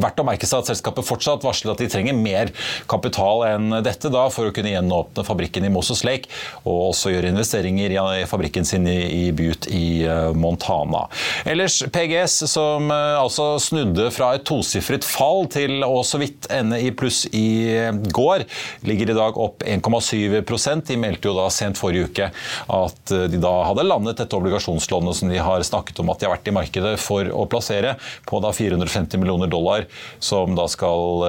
Verdt 0.00 0.20
å 0.20 0.26
merke 0.26 0.48
seg 0.48 0.62
at 0.62 0.70
selskapet 0.70 1.06
fortsatt 1.06 1.44
varsler 1.46 1.74
at 1.74 1.82
de 1.82 1.88
trenger 1.90 2.16
mer 2.16 2.52
kapital 2.90 3.29
enn 3.48 3.80
dette 3.84 4.10
da, 4.12 4.26
for 4.32 4.50
å 4.50 4.54
kunne 4.54 4.72
gjenåpne 4.72 5.24
fabrikken 5.26 5.66
i 5.66 5.72
Moses 5.72 6.04
Lake 6.06 6.30
og 6.64 6.90
også 6.90 7.12
gjøre 7.14 7.30
investeringer 7.32 7.94
i 7.94 8.26
fabrikken 8.28 8.66
sin 8.66 8.86
i, 8.90 9.30
Butte 9.36 9.70
i 9.72 10.02
eh, 10.04 10.30
Montana. 10.36 11.06
Ellers 11.48 11.80
PGS, 11.92 12.44
som 12.50 12.90
eh, 12.90 13.16
altså 13.20 13.52
snudde 13.62 14.10
fra 14.14 14.34
et 14.36 14.44
tosifret 14.48 15.06
fall 15.06 15.46
til 15.52 15.84
å 15.86 16.02
så 16.06 16.20
vidt 16.20 16.48
ende 16.52 16.80
i 16.80 16.90
pluss 16.94 17.24
i 17.36 17.46
eh, 17.76 17.90
går, 17.92 18.46
ligger 18.88 19.12
i 19.12 19.18
dag 19.18 19.38
opp 19.40 19.64
1,7 19.66 20.82
De 20.88 20.98
meldte 21.00 21.30
jo 21.30 21.36
da 21.36 21.48
sent 21.52 21.78
forrige 21.80 22.10
uke 22.10 22.30
at 22.70 23.12
de 23.30 23.40
da 23.40 23.52
hadde 23.68 23.86
landet 23.86 24.20
dette 24.20 24.36
obligasjonslånet 24.36 25.20
som 25.20 25.30
de 25.30 25.40
har 25.40 25.62
snakket 25.66 26.00
om 26.02 26.10
at 26.12 26.20
de 26.20 26.28
har 26.28 26.34
vært 26.34 26.50
i 26.50 26.54
markedet 26.54 26.94
for 27.00 27.28
å 27.30 27.46
plassere, 27.50 27.96
på 28.26 28.40
da 28.42 28.52
450 28.54 29.20
millioner 29.20 29.50
dollar, 29.50 29.86
som 30.22 30.54
da 30.56 30.66
skal 30.70 31.24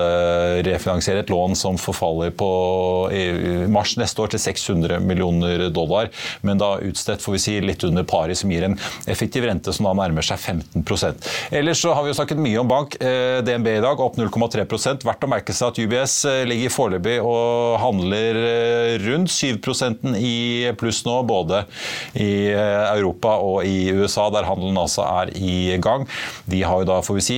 refinansiere 0.66 1.24
et 1.24 1.32
lån 1.32 1.56
som 1.58 1.80
forfaller 1.94 2.12
faller 2.12 2.32
på 2.32 3.12
i 3.12 3.68
mars 3.72 3.96
neste 3.98 4.22
år 4.22 4.32
til 4.34 4.42
600 4.42 5.00
millioner 5.00 5.70
dollar, 5.74 6.10
men 6.42 6.60
da 6.60 6.78
utstedt 6.82 7.22
får 7.24 7.36
vi 7.36 7.42
si 7.42 7.58
litt 7.62 7.84
under 7.88 8.04
pari, 8.04 8.36
som 8.36 8.52
gir 8.52 8.66
en 8.68 8.78
effektiv 9.08 9.46
rente 9.48 9.74
som 9.74 9.88
da 9.88 9.96
nærmer 9.98 10.26
seg 10.26 10.40
15% 10.40 11.30
Ellers 11.52 11.82
så 11.82 11.94
har 11.96 12.04
vi 12.04 12.12
jo 12.12 12.18
snakket 12.18 12.40
mye 12.42 12.60
om 12.62 12.70
bank. 12.70 12.96
Eh, 13.02 13.42
DNB 13.46 13.68
i 13.78 13.84
dag 13.84 14.00
opp 14.02 14.18
0,3% 14.20 15.06
Verdt 15.06 15.26
å 15.26 15.30
merke 15.30 15.54
seg 15.56 15.72
at 15.72 15.80
UBS 15.82 16.16
eh, 16.30 16.44
ligger 16.48 16.74
foreløpig 16.74 17.18
og 17.24 17.80
handler 17.82 18.40
eh, 18.42 18.96
rundt 19.06 19.32
7% 19.34 20.16
i 20.18 20.72
pluss 20.80 21.04
nå, 21.06 21.18
både 21.28 21.64
i 22.20 22.52
Europa 22.52 23.36
og 23.42 23.66
i 23.68 23.92
USA, 23.96 24.28
der 24.34 24.48
handelen 24.48 24.80
altså 24.80 25.04
er 25.06 25.32
i 25.38 25.78
gang. 25.82 26.06
De 26.50 26.62
har 26.66 26.82
jo 26.82 26.90
da, 26.90 27.00
får 27.06 27.18
vi 27.18 27.26
si, 27.26 27.38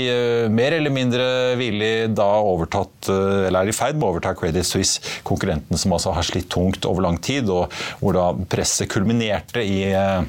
mer 0.54 0.76
eller 0.78 0.94
mindre 0.94 1.26
villig 1.60 2.14
da 2.18 2.28
overtatt, 2.44 3.10
eller 3.10 3.64
er 3.64 3.72
i 3.72 3.76
ferd 3.76 4.00
med 4.00 4.08
å 4.08 4.14
overta 4.14 4.34
Credit 4.44 4.68
Suisse, 4.68 5.02
konkurrenten 5.24 5.80
som 5.80 5.96
altså 5.96 6.14
har 6.16 6.28
slitt 6.28 6.52
tungt 6.54 6.86
over 6.90 7.08
lang 7.08 7.20
tid, 7.24 7.50
og 7.50 7.74
hvor 8.04 8.18
da 8.18 8.30
presset 8.52 8.92
kulminerte 8.92 9.64
i 9.64 9.84
eh, 9.96 10.24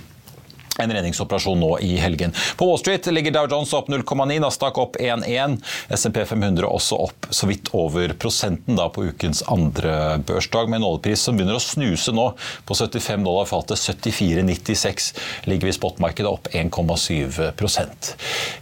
en 0.79 0.93
redningsoperasjon 0.93 1.61
nå 1.61 1.79
i 1.85 1.97
helgen. 2.03 2.35
På 2.57 2.67
Wall 2.69 2.79
Street 2.79 3.07
ligger 3.07 3.35
Dow 3.35 3.49
Jones 3.51 3.73
opp 3.77 3.89
0,9, 3.89 4.39
Nasdaq 4.43 4.79
opp 4.79 4.97
1,1. 4.97 5.59
SMP 5.95 6.25
500 6.27 6.67
også 6.67 6.99
opp 7.07 7.29
så 7.31 7.49
vidt 7.51 7.71
over 7.77 8.15
prosenten 8.19 8.79
da 8.79 8.89
på 8.93 9.07
ukens 9.11 9.45
andre 9.51 10.19
børsdag, 10.27 10.71
med 10.71 10.81
en 10.81 10.89
oljepris 10.89 11.25
som 11.27 11.39
begynner 11.39 11.59
å 11.59 11.63
snuse 11.63 12.15
nå. 12.15 12.31
På 12.67 12.77
75 12.79 13.25
dollar 13.27 13.49
fatet, 13.49 13.79
74,96 13.79 15.11
ligger 15.51 15.69
vi 15.69 15.75
i 15.75 15.79
spotmarkedet 15.79 16.31
opp 16.31 16.51
1,7% 16.53 18.13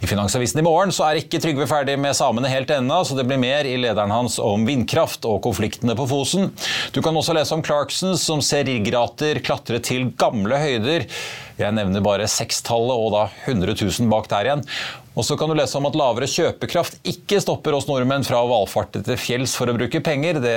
I 0.03 0.09
Finansavisen 0.09 0.61
i 0.61 0.65
morgen 0.65 0.93
så 0.93 1.07
er 1.07 1.21
ikke 1.21 1.41
Trygve 1.43 1.65
ferdig 1.67 1.97
med 1.99 2.15
samene 2.15 2.51
helt 2.51 2.71
ennå, 2.71 3.01
så 3.03 3.17
det 3.17 3.25
blir 3.27 3.41
mer 3.41 3.67
i 3.67 3.75
lederen 3.79 4.13
hans 4.13 4.37
om 4.39 4.63
vindkraft 4.67 5.25
og 5.27 5.41
konfliktene 5.43 5.95
på 5.97 6.07
Fosen. 6.07 6.51
Du 6.95 7.01
kan 7.03 7.15
også 7.19 7.35
lese 7.35 7.55
om 7.55 7.63
Clarkson 7.65 8.15
som 8.19 8.41
ser 8.45 8.67
riggrater 8.69 9.41
klatre 9.43 9.81
til 9.83 10.11
gamle 10.19 10.59
høyder. 10.61 11.07
Jeg 11.59 11.75
nevner 11.77 12.01
bare 12.05 12.29
sekstallet 12.29 12.97
og 12.97 13.11
da 13.13 13.27
100 13.45 13.75
000 13.77 14.09
bak 14.09 14.29
der 14.31 14.49
igjen. 14.49 14.63
Og 15.13 15.25
så 15.25 15.35
kan 15.37 15.51
du 15.51 15.53
lese 15.53 15.77
om 15.77 15.85
at 15.85 15.97
lavere 15.97 16.25
kjøpekraft 16.29 16.95
ikke 17.05 17.37
stopper 17.43 17.75
oss 17.77 17.85
nordmenn 17.85 18.25
fra 18.25 18.39
å 18.41 18.49
valfarte 18.49 19.03
til 19.05 19.17
fjells 19.21 19.53
for 19.53 19.69
å 19.69 19.75
bruke 19.77 20.01
penger. 20.01 20.39
Det 20.41 20.55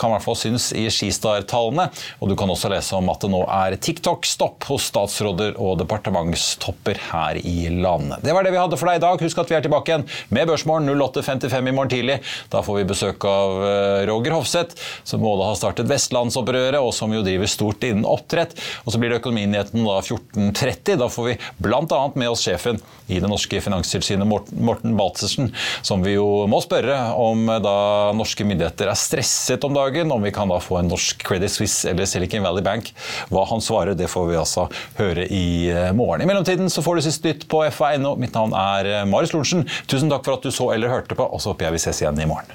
kan 0.00 0.08
i 0.08 0.14
hvert 0.14 0.24
fall 0.24 0.38
synes 0.40 0.70
i 0.72 0.86
Skistar-tallene. 0.88 1.90
Og 2.24 2.30
du 2.30 2.36
kan 2.38 2.48
også 2.48 2.70
lese 2.72 2.96
om 2.96 3.10
at 3.12 3.20
det 3.20 3.28
nå 3.34 3.42
er 3.52 3.76
TikTok-stopp 3.76 4.64
hos 4.70 4.86
statsråder 4.88 5.58
og 5.60 5.76
departementstopper 5.82 7.02
her 7.10 7.40
i 7.44 7.68
landet. 7.68 8.24
Det 8.24 8.32
var 8.32 8.48
det 8.48 8.54
vi 8.54 8.62
hadde 8.62 8.78
for 8.80 8.88
deg 8.88 9.02
i 9.02 9.04
dag. 9.04 9.26
Husk 9.26 9.42
at 9.42 9.52
vi 9.52 9.58
er 9.58 9.66
tilbake 9.66 9.92
igjen 9.92 10.06
med 10.32 10.48
Børsmorgen 10.48 10.88
08.55 10.96 11.60
i 11.60 11.76
morgen 11.76 11.92
tidlig. 11.92 12.18
Da 12.54 12.64
får 12.64 12.80
vi 12.80 12.86
besøk 12.94 13.28
av 13.28 13.60
eh, 13.68 13.98
Roger 14.08 14.38
Hofseth, 14.38 14.80
som 15.04 15.20
både 15.20 15.50
har 15.50 15.60
startet 15.60 15.92
Vestlandsopprøret, 15.92 16.80
og 16.80 16.94
som 16.96 17.12
jo 17.12 17.20
driver 17.26 17.50
stort 17.50 17.84
innen 17.84 18.08
oppdrett. 18.08 18.56
Og 18.86 18.96
så 18.96 19.02
blir 19.02 19.12
det 19.12 19.20
Økonominyheten 19.20 19.84
da 19.84 20.00
14.30. 20.00 20.96
Da 21.04 21.12
får 21.12 21.28
vi 21.28 21.38
bl.a. 21.60 22.02
med 22.16 22.32
oss 22.32 22.48
sjefen 22.48 22.80
i 23.12 23.20
det 23.20 23.28
norske 23.28 23.60
finanstilsynet 23.60 23.81
Finanstilsynet, 23.82 24.52
Morten 24.52 24.96
Baltzersen, 24.96 25.52
som 25.82 26.02
vi 26.02 26.14
jo 26.14 26.46
må 26.50 26.60
spørre 26.62 26.96
om 27.18 27.46
da 27.62 28.12
norske 28.16 28.44
myndigheter 28.46 28.90
er 28.90 28.98
stresset 28.98 29.64
om 29.66 29.74
dagen, 29.74 30.12
om 30.12 30.22
vi 30.22 30.32
kan 30.34 30.50
da 30.50 30.60
få 30.62 30.78
en 30.80 30.90
norsk 30.92 31.22
Credit 31.26 31.50
Suisse 31.50 31.88
eller 31.90 32.06
Silicon 32.06 32.44
Valley 32.46 32.62
Bank. 32.62 32.92
Hva 33.32 33.44
han 33.50 33.62
svarer, 33.62 33.96
det 33.98 34.10
får 34.12 34.28
vi 34.30 34.38
altså 34.38 34.68
høre 35.00 35.26
i 35.26 35.70
eh, 35.72 35.90
morgen. 35.96 36.22
I 36.22 36.30
mellomtiden 36.30 36.70
så 36.70 36.84
får 36.84 36.98
du 36.98 37.06
sist 37.08 37.26
nytt 37.26 37.48
på 37.50 37.64
fa.no. 37.74 38.14
Mitt 38.20 38.36
navn 38.38 38.54
er 38.56 38.90
eh, 38.92 39.04
Marius 39.08 39.34
Lorentzen. 39.34 39.66
Tusen 39.90 40.12
takk 40.12 40.26
for 40.26 40.38
at 40.38 40.46
du 40.46 40.54
så 40.54 40.70
eller 40.74 40.92
hørte 40.92 41.18
på, 41.18 41.26
og 41.26 41.42
så 41.42 41.52
håper 41.52 41.68
jeg 41.68 41.78
vi 41.78 41.84
ses 41.86 42.04
igjen 42.04 42.22
i 42.22 42.28
morgen. 42.30 42.54